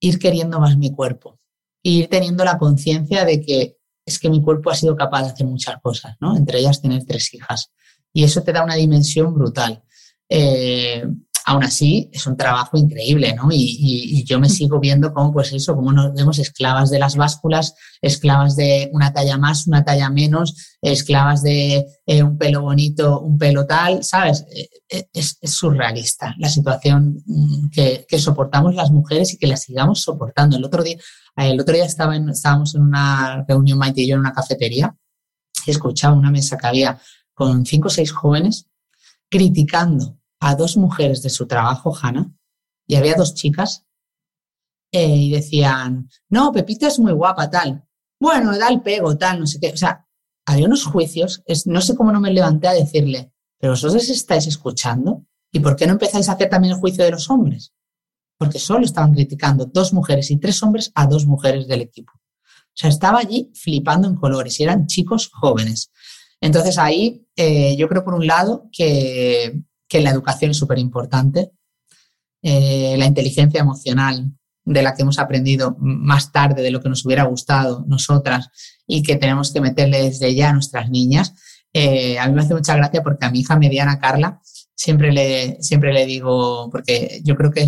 [0.00, 1.40] ir queriendo más mi cuerpo
[1.84, 3.76] ir teniendo la conciencia de que
[4.06, 6.36] es que mi cuerpo ha sido capaz de hacer muchas cosas, ¿no?
[6.36, 7.70] Entre ellas tener tres hijas.
[8.12, 9.82] Y eso te da una dimensión brutal.
[10.28, 11.04] Eh,
[11.46, 13.48] aún así, es un trabajo increíble, ¿no?
[13.50, 17.74] Y, yo me sigo viendo como, pues eso, como nos vemos esclavas de las básculas,
[18.00, 23.36] esclavas de una talla más, una talla menos, esclavas de eh, un pelo bonito, un
[23.36, 24.46] pelo tal, ¿sabes?
[24.50, 30.56] Eh, es, surrealista la situación mm, que, soportamos las mujeres y que la sigamos soportando.
[30.56, 30.96] El otro día,
[31.36, 34.96] el otro día estaba estábamos en una reunión, Maite y yo, en una cafetería
[35.66, 36.98] y escuchaba una mesa que había
[37.32, 38.68] con cinco o seis jóvenes
[39.30, 42.30] criticando a dos mujeres de su trabajo, Hanna,
[42.86, 43.84] y había dos chicas,
[44.92, 47.84] eh, y decían, no, Pepita es muy guapa, tal.
[48.20, 49.72] Bueno, da el pego, tal, no sé qué.
[49.72, 50.06] O sea,
[50.46, 55.26] había unos juicios, no sé cómo no me levanté a decirle, pero vosotros estáis escuchando,
[55.50, 57.73] ¿y por qué no empezáis a hacer también el juicio de los hombres?
[58.44, 62.12] Porque solo estaban criticando dos mujeres y tres hombres a dos mujeres del equipo.
[62.14, 65.90] O sea, estaba allí flipando en colores y eran chicos jóvenes.
[66.40, 69.62] Entonces ahí eh, yo creo por un lado que
[69.94, 71.52] que la educación es súper importante.
[72.42, 74.32] Eh, la inteligencia emocional
[74.64, 78.48] de la que hemos aprendido más tarde de lo que nos hubiera gustado nosotras
[78.86, 81.34] y que tenemos que meterle desde ya a nuestras niñas.
[81.72, 84.40] Eh, a mí me hace mucha gracia porque a mi hija mediana Carla
[84.74, 87.66] siempre le, siempre le digo, porque yo creo que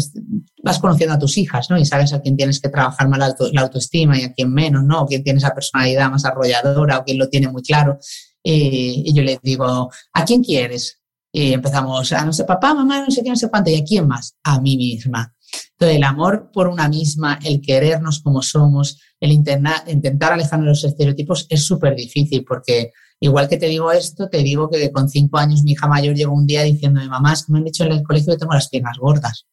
[0.63, 1.79] vas conociendo a tus hijas, ¿no?
[1.79, 5.03] Y sabes a quién tienes que trabajar más la, autoestima y a quién menos, ¿no?
[5.03, 7.99] O quién tiene esa personalidad más arrolladora o quién lo tiene muy claro.
[8.43, 11.01] y yo le digo, ¿a quién quieres?
[11.33, 13.85] Y empezamos a, no sé, papá, mamá, no sé qué, no sé cuánto, ¿y a
[13.85, 14.37] quién más?
[14.43, 15.35] A mí misma.
[15.73, 20.71] Entonces, el amor por una misma, el querernos como somos, el intentar, intentar alejarnos de
[20.71, 25.09] los estereotipos es súper difícil porque igual que te digo esto, te digo que con
[25.09, 27.85] cinco años mi hija mayor llegó un día diciéndome, mamá, es que me han dicho
[27.85, 29.47] en el colegio que tengo las piernas gordas.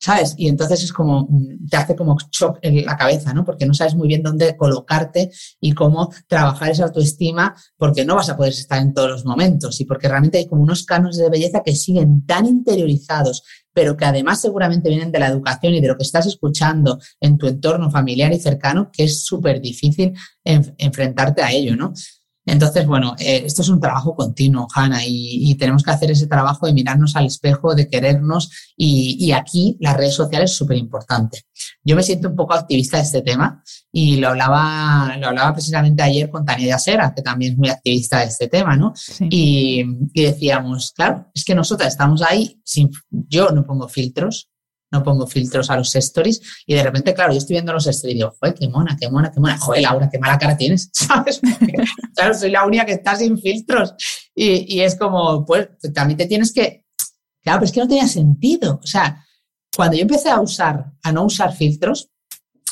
[0.00, 0.34] ¿sabes?
[0.38, 3.44] Y entonces es como, mm, te hace como shock en la cabeza, ¿no?
[3.44, 5.30] Porque no sabes muy bien dónde colocarte
[5.60, 9.78] y cómo trabajar esa autoestima, porque no vas a poder estar en todos los momentos
[9.80, 13.42] y porque realmente hay como unos cánones de belleza que siguen tan interiorizados,
[13.74, 17.36] pero que además seguramente vienen de la educación y de lo que estás escuchando en
[17.36, 20.14] tu entorno familiar y cercano, que es súper difícil
[20.44, 21.92] enfrentarte a ello, ¿no?
[22.50, 26.66] Entonces, bueno, eh, esto es un trabajo continuo, Hanna, y, tenemos que hacer ese trabajo
[26.66, 31.42] de mirarnos al espejo, de querernos, y, aquí las redes sociales es súper importante.
[31.84, 36.02] Yo me siento un poco activista de este tema y lo hablaba, lo hablaba precisamente
[36.02, 38.92] ayer con Tania Yasera, que también es muy activista de este tema, ¿no?
[39.30, 44.49] Y, y, decíamos, claro, es que nosotras estamos ahí, sin, yo no pongo filtros,
[44.90, 48.14] no pongo filtros a los stories y de repente, claro, yo estoy viendo los stories
[48.14, 50.90] y digo, joder, qué mona, qué mona, qué mona, joder, Laura, qué mala cara tienes,
[50.92, 51.40] ¿sabes?
[52.14, 53.94] claro, soy la única que está sin filtros.
[54.34, 56.84] Y, y, es como, pues también te tienes que,
[57.42, 59.24] claro, pero es que no tenía sentido, o sea,
[59.74, 62.10] cuando yo empecé a usar, a no usar filtros,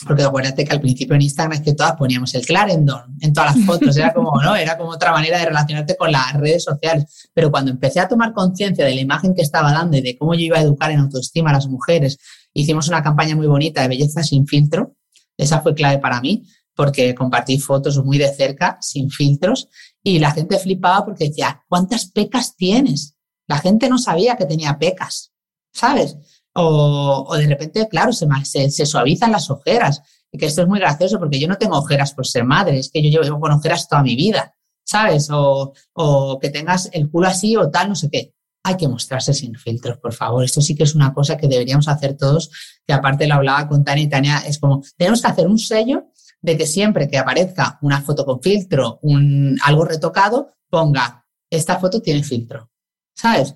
[0.06, 3.56] porque acuérdate que al principio en Instagram es que todas poníamos el Clarendon en todas
[3.56, 4.54] las fotos, era como, ¿no?
[4.54, 7.28] Era como otra manera de relacionarte con las redes sociales.
[7.32, 10.34] Pero cuando empecé a tomar conciencia de la imagen que estaba dando y de cómo
[10.34, 12.18] yo iba a educar en autoestima a las mujeres,
[12.54, 14.94] hicimos una campaña muy bonita de belleza sin filtro.
[15.36, 16.44] Esa fue clave para mí,
[16.74, 19.68] porque compartí fotos muy de cerca, sin filtros,
[20.02, 23.14] y la gente flipaba porque decía, ¿cuántas pecas tienes?
[23.46, 25.32] La gente no sabía que tenía pecas,
[25.72, 26.16] ¿sabes?
[26.60, 28.26] O, de repente, claro, se,
[28.70, 30.02] se, suavizan las ojeras.
[30.32, 32.90] Y que esto es muy gracioso porque yo no tengo ojeras por ser madre, es
[32.90, 34.54] que yo llevo con ojeras toda mi vida,
[34.84, 35.30] ¿sabes?
[35.30, 38.34] O, o que tengas el culo así o tal, no sé qué.
[38.64, 40.44] Hay que mostrarse sin filtros, por favor.
[40.44, 42.50] Esto sí que es una cosa que deberíamos hacer todos,
[42.84, 46.08] que aparte lo hablaba con Tania y Tania, es como, tenemos que hacer un sello
[46.42, 52.02] de que siempre que aparezca una foto con filtro, un, algo retocado, ponga, esta foto
[52.02, 52.70] tiene filtro,
[53.14, 53.54] ¿sabes?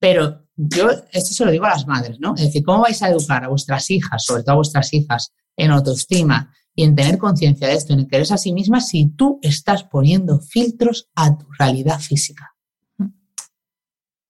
[0.00, 2.34] Pero yo esto se lo digo a las madres, ¿no?
[2.34, 5.70] Es decir, ¿cómo vais a educar a vuestras hijas, sobre todo a vuestras hijas, en
[5.70, 9.84] autoestima y en tener conciencia de esto, en quererse a sí mismas, si tú estás
[9.84, 12.54] poniendo filtros a tu realidad física?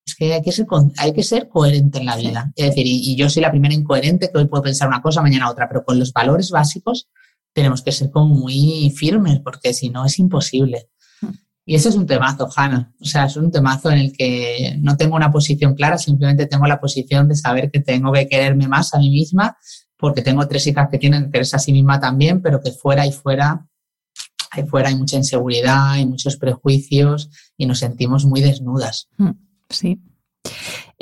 [0.04, 0.66] Es que hay que ser,
[0.98, 2.52] hay que ser coherente en la vida.
[2.56, 5.22] Es decir, y, y, yo soy la primera incoherente que hoy puedo pensar una cosa,
[5.22, 7.08] mañana otra, pero con los valores básicos
[7.52, 10.88] tenemos que ser como muy firmes, porque si no es imposible.
[11.64, 12.92] Y ese es un temazo, Hanna.
[13.00, 16.66] O sea, es un temazo en el que no tengo una posición clara, simplemente tengo
[16.66, 19.56] la posición de saber que tengo que quererme más a mí misma,
[19.96, 23.06] porque tengo tres hijas que tienen que quererse a sí misma también, pero que fuera
[23.06, 23.66] y fuera,
[24.50, 29.08] ahí fuera hay mucha inseguridad, hay muchos prejuicios y nos sentimos muy desnudas.
[29.18, 29.30] Mm,
[29.68, 30.02] sí.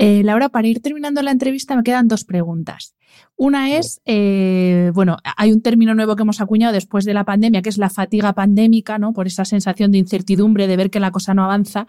[0.02, 2.94] Eh, Laura, para ir terminando la entrevista me quedan dos preguntas.
[3.36, 7.60] Una es, eh, bueno, hay un término nuevo que hemos acuñado después de la pandemia,
[7.60, 9.12] que es la fatiga pandémica, ¿no?
[9.12, 11.86] Por esa sensación de incertidumbre, de ver que la cosa no avanza.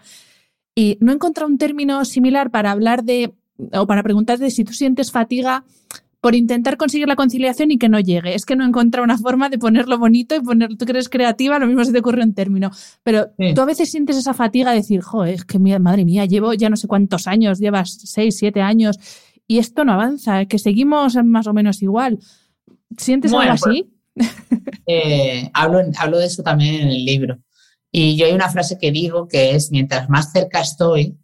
[0.74, 3.32] Y no he encontrado un término similar para hablar de,
[3.72, 5.64] o para preguntarte si tú sientes fatiga
[6.22, 8.36] por intentar conseguir la conciliación y que no llegue.
[8.36, 11.58] Es que no encuentra una forma de ponerlo bonito y poner, tú que eres creativa,
[11.58, 12.70] lo mismo se te ocurre un término.
[13.02, 16.54] Pero tú a veces sientes esa fatiga de decir, joder, es que madre mía, llevo
[16.54, 19.00] ya no sé cuántos años, llevas seis, siete años
[19.48, 22.20] y esto no avanza, que seguimos más o menos igual.
[22.96, 23.92] ¿Sientes algo así?
[24.14, 24.30] Pues,
[24.86, 27.38] eh, hablo, hablo de eso también en el libro.
[27.90, 31.18] Y yo hay una frase que digo que es, mientras más cerca estoy,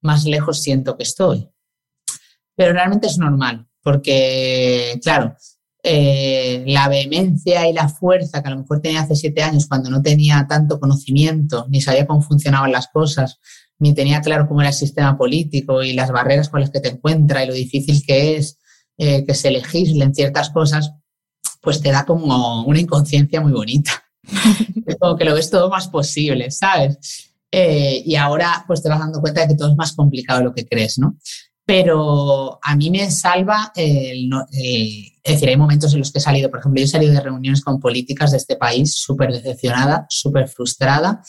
[0.00, 1.50] más lejos siento que estoy.
[2.54, 5.36] Pero realmente es normal, porque, claro,
[5.82, 9.90] eh, la vehemencia y la fuerza que a lo mejor tenía hace siete años cuando
[9.90, 13.38] no tenía tanto conocimiento, ni sabía cómo funcionaban las cosas,
[13.78, 16.88] ni tenía claro cómo era el sistema político y las barreras con las que te
[16.88, 18.58] encuentra y lo difícil que es
[18.98, 20.92] eh, que se legislen ciertas cosas,
[21.62, 23.92] pues te da como una inconsciencia muy bonita.
[24.86, 27.32] es como que lo ves todo más posible, ¿sabes?
[27.50, 30.44] Eh, y ahora pues te vas dando cuenta de que todo es más complicado de
[30.46, 31.16] lo que crees, ¿no?
[31.68, 36.48] Pero a mí me salva el, es decir, hay momentos en los que he salido,
[36.48, 40.48] por ejemplo, yo he salido de reuniones con políticas de este país súper decepcionada, súper
[40.48, 41.22] frustrada,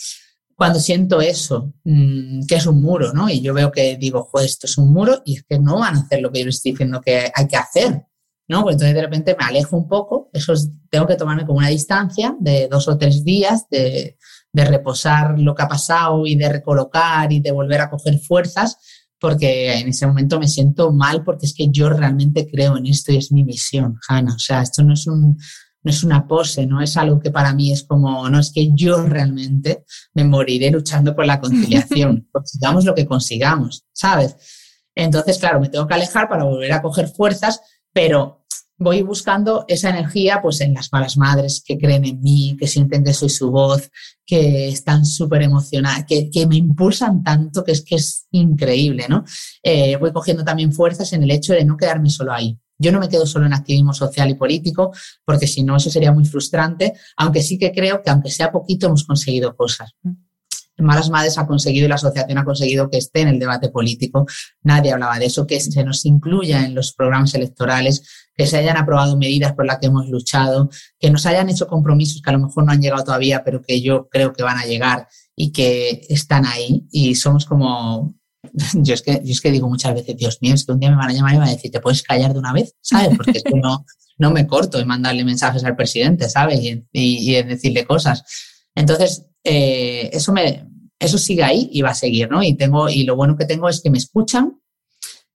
[0.55, 3.29] cuando siento eso, mm, que es un muro, ¿no?
[3.29, 5.97] Y yo veo que digo, joder, esto es un muro y es que no van
[5.97, 8.05] a hacer lo que yo les estoy diciendo que hay que hacer,
[8.47, 8.63] ¿no?
[8.63, 10.53] Pues entonces de repente me alejo un poco, eso
[10.89, 14.17] tengo que tomarme como una distancia de dos o tres días, de,
[14.53, 18.77] de reposar lo que ha pasado y de recolocar y de volver a coger fuerzas,
[19.19, 23.11] porque en ese momento me siento mal porque es que yo realmente creo en esto
[23.11, 24.33] y es mi misión, Hanna.
[24.35, 25.37] O sea, esto no es un,
[25.83, 28.69] no es una pose, no es algo que para mí es como, no es que
[28.73, 34.35] yo realmente me moriré luchando por la conciliación, consigamos lo que consigamos, ¿sabes?
[34.95, 37.61] Entonces, claro, me tengo que alejar para volver a coger fuerzas,
[37.93, 38.38] pero
[38.79, 43.03] voy buscando esa energía pues en las malas madres que creen en mí, que sienten
[43.03, 43.91] que soy su voz,
[44.25, 49.23] que están súper emocionadas, que, me impulsan tanto que es que es increíble, ¿no?
[49.61, 52.99] Eh, voy cogiendo también fuerzas en el hecho de no quedarme solo ahí, yo no
[52.99, 54.93] me quedo solo en activismo social y político,
[55.25, 58.87] porque si no, eso sería muy frustrante, aunque sí que creo que aunque sea poquito,
[58.87, 59.91] hemos conseguido cosas.
[60.79, 64.25] Malas Madres ha conseguido y la asociación ha conseguido que esté en el debate político.
[64.63, 68.03] Nadie hablaba de eso, que se nos incluya en los programas electorales,
[68.35, 70.69] que se hayan aprobado medidas por las que hemos luchado,
[70.99, 73.81] que nos hayan hecho compromisos que a lo mejor no han llegado todavía, pero que
[73.81, 76.87] yo creo que van a llegar y que están ahí.
[76.91, 78.15] Y somos como
[78.73, 80.89] yo es, que, yo es que digo muchas veces, Dios mío, es que un día
[80.89, 82.75] me van a llamar y me van a decir, ¿te puedes callar de una vez?
[82.81, 83.15] ¿Sabes?
[83.15, 83.85] Porque es que no,
[84.17, 86.59] no me corto en mandarle mensajes al presidente, ¿sabes?
[86.61, 88.23] Y, y, en decirle cosas.
[88.75, 90.68] Entonces, eh, eso, me,
[90.99, 92.43] eso sigue ahí y va a seguir, ¿no?
[92.43, 94.59] Y, tengo, y lo bueno que tengo es que me escuchan,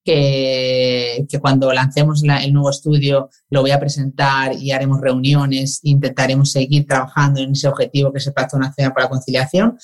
[0.04, 6.86] que, cuando lancemos el nuevo estudio lo voy a presentar y haremos reuniones, intentaremos seguir
[6.86, 9.78] trabajando en ese objetivo que es el Pacto Nacional para la Conciliación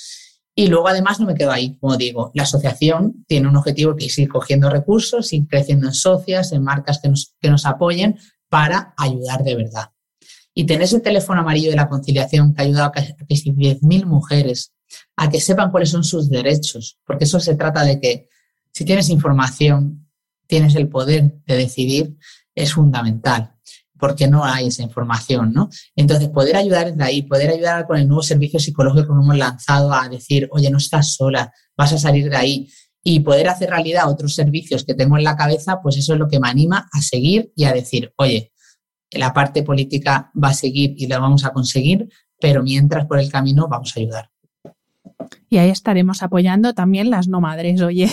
[0.55, 4.07] y luego, además, no me quedo ahí, como digo, la asociación tiene un objetivo que
[4.07, 8.19] es ir cogiendo recursos, ir creciendo en socias, en marcas que nos, que nos apoyen
[8.49, 9.91] para ayudar de verdad.
[10.53, 14.73] Y tener ese teléfono amarillo de la conciliación que ha ayudado a que 10.000 mujeres
[15.17, 18.29] a que sepan cuáles son sus derechos, porque eso se trata de que
[18.73, 20.09] si tienes información,
[20.47, 22.17] tienes el poder de decidir,
[22.55, 23.55] es fundamental
[24.01, 25.69] porque no hay esa información, ¿no?
[25.95, 29.93] Entonces, poder ayudar desde ahí, poder ayudar con el nuevo servicio psicológico que hemos lanzado
[29.93, 32.69] a decir, oye, no estás sola, vas a salir de ahí,
[33.03, 36.29] y poder hacer realidad otros servicios que tengo en la cabeza, pues eso es lo
[36.29, 38.53] que me anima a seguir y a decir, oye,
[39.11, 42.09] la parte política va a seguir y la vamos a conseguir,
[42.41, 44.30] pero mientras por el camino vamos a ayudar.
[45.49, 48.09] Y ahí estaremos apoyando también las no madres, oye.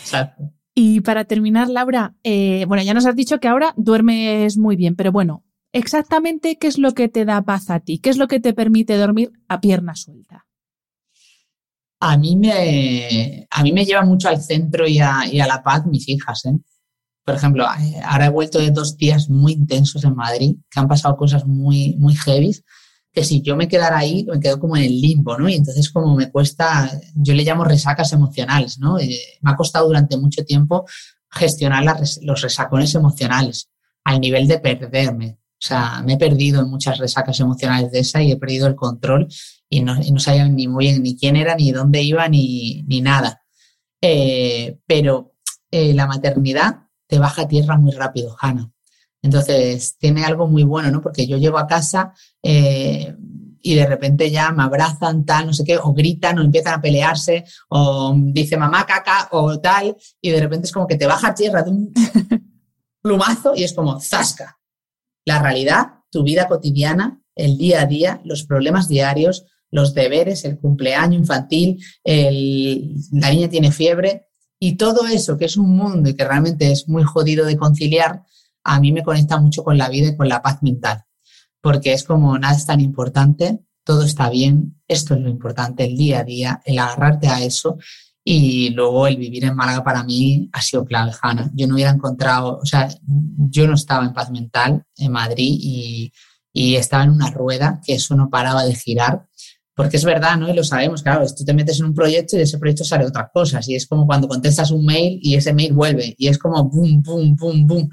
[0.00, 0.52] Exacto.
[0.74, 4.96] Y para terminar, Laura, eh, bueno, ya nos has dicho que ahora duermes muy bien,
[4.96, 8.28] pero bueno, exactamente qué es lo que te da paz a ti, qué es lo
[8.28, 10.46] que te permite dormir a pierna suelta.
[12.00, 16.08] A mí me, a mí me lleva mucho al centro y a, la paz mis
[16.08, 16.46] hijas.
[16.46, 16.56] ¿eh?
[17.24, 20.88] Por ejemplo, eh, ahora he vuelto de dos días muy intensos en Madrid, que han
[20.88, 22.52] pasado cosas muy, muy heavy
[23.12, 25.48] que si yo me quedara ahí, me quedo como en el limbo, ¿no?
[25.48, 28.98] Y entonces como me cuesta, yo le llamo resacas emocionales, ¿no?
[28.98, 30.86] Eh, me ha costado durante mucho tiempo
[31.30, 31.84] gestionar
[32.22, 33.70] los resacones emocionales
[34.04, 35.38] al nivel de perderme.
[35.62, 38.74] O sea, me he perdido en muchas resacas emocionales de esa y he perdido el
[38.74, 39.28] control
[39.68, 43.00] y no, no sabía ni muy bien ni quién era, ni dónde iba, ni, ni
[43.00, 43.42] nada.
[44.00, 45.34] Eh, pero
[45.70, 48.72] eh, la maternidad te baja a tierra muy rápido, Hanna.
[49.22, 51.00] Entonces, tiene algo muy bueno, ¿no?
[51.00, 53.14] Porque yo llego a casa eh,
[53.60, 56.80] y de repente ya me abrazan, tal, no sé qué, o gritan, o empiezan a
[56.80, 61.28] pelearse, o dice mamá caca, o tal, y de repente es como que te baja
[61.28, 61.92] a tierra de un
[63.02, 64.58] plumazo y es como zasca.
[65.26, 70.58] La realidad, tu vida cotidiana, el día a día, los problemas diarios, los deberes, el
[70.58, 74.26] cumpleaños infantil, la niña tiene fiebre,
[74.62, 78.24] y todo eso que es un mundo y que realmente es muy jodido de conciliar,
[78.70, 81.02] a mí me conecta mucho con la vida y con la paz mental,
[81.60, 85.96] porque es como nada es tan importante, todo está bien, esto es lo importante, el
[85.96, 87.78] día a día, el agarrarte a eso
[88.24, 91.50] y luego el vivir en Málaga para mí ha sido clave, Hanna.
[91.54, 96.12] Yo no hubiera encontrado, o sea, yo no estaba en paz mental en Madrid y,
[96.52, 99.26] y estaba en una rueda que eso no paraba de girar
[99.80, 100.50] porque es verdad, ¿no?
[100.50, 103.06] Y lo sabemos, claro, tú te metes en un proyecto y de ese proyecto sale
[103.06, 103.60] otra cosa.
[103.66, 106.14] Y es como cuando contestas un mail y ese mail vuelve.
[106.18, 107.90] Y es como boom, boom, boom, boom.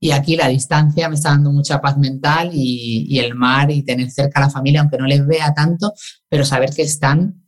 [0.00, 4.10] Y aquí la distancia me está dando mucha paz mental y, el mar y tener
[4.10, 5.92] cerca a la familia, aunque no les vea tanto,
[6.28, 7.44] pero saber que están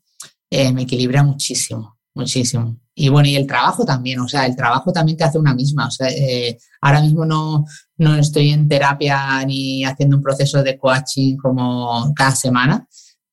[0.50, 2.80] eh, me equilibra muchísimo, muchísimo.
[2.92, 5.86] Y bueno, y el trabajo también, o sea, el trabajo también te hace una misma.
[5.86, 7.64] O sea, eh, ahora mismo no,
[7.98, 12.86] no estoy en terapia ni haciendo un proceso de coaching como cada semana,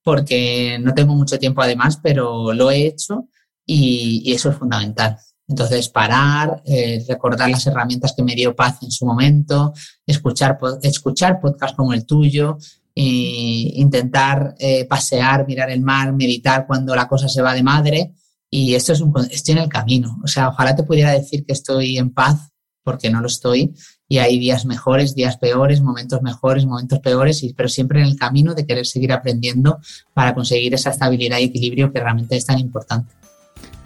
[0.03, 3.27] porque no tengo mucho tiempo además, pero lo he hecho
[3.65, 5.17] y, eso es fundamental.
[5.47, 9.73] Entonces, parar, eh, recordar las herramientas que me dio paz en su momento,
[10.05, 12.57] escuchar, escuchar podcasts como el tuyo,
[12.99, 18.13] intentar eh, pasear, mirar el mar, meditar cuando la cosa se va de madre.
[18.49, 20.19] Y esto es un, estoy en el camino.
[20.23, 22.49] O sea, ojalá te pudiera decir que estoy en paz,
[22.83, 23.73] porque no lo estoy,
[24.07, 28.55] y hay días mejores, días peores, momentos mejores, momentos peores, pero siempre en el camino
[28.55, 29.79] de querer seguir aprendiendo
[30.13, 33.13] para conseguir esa estabilidad y equilibrio que realmente es tan importante.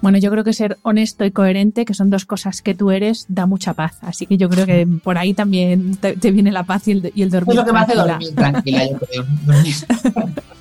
[0.02, 3.26] Bueno, yo creo que ser honesto y coherente, que son dos cosas que tú eres,
[3.30, 3.98] da mucha paz.
[4.02, 7.22] Así que yo creo que por ahí también te, viene la paz y el, y
[7.22, 7.52] el dormir.
[7.52, 9.26] Es lo que me hace dormir tranquila, yo creo.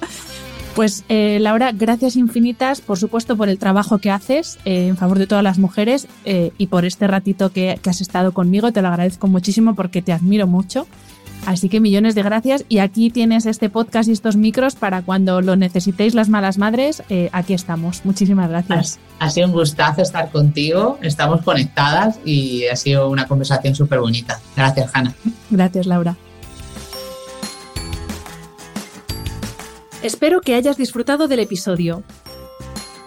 [0.75, 5.19] Pues eh, Laura, gracias infinitas, por supuesto, por el trabajo que haces eh, en favor
[5.19, 8.73] de todas las mujeres eh, y por este ratito que, has estado conmigo.
[8.73, 10.87] Te lo agradezco muchísimo porque te admiro mucho.
[11.47, 15.41] Así que millones de gracias y aquí tienes este podcast y estos micros para cuando
[15.41, 18.05] lo necesitéis las malas madres, aquí estamos.
[18.05, 18.99] Muchísimas gracias.
[19.19, 24.41] Ha, sido un gustazo estar contigo, estamos conectadas y ha sido una conversación súper bonita.
[24.57, 25.15] Gracias, Hanna.
[25.51, 26.17] Gracias, Laura.
[30.03, 32.03] Espero que hayas disfrutado del episodio.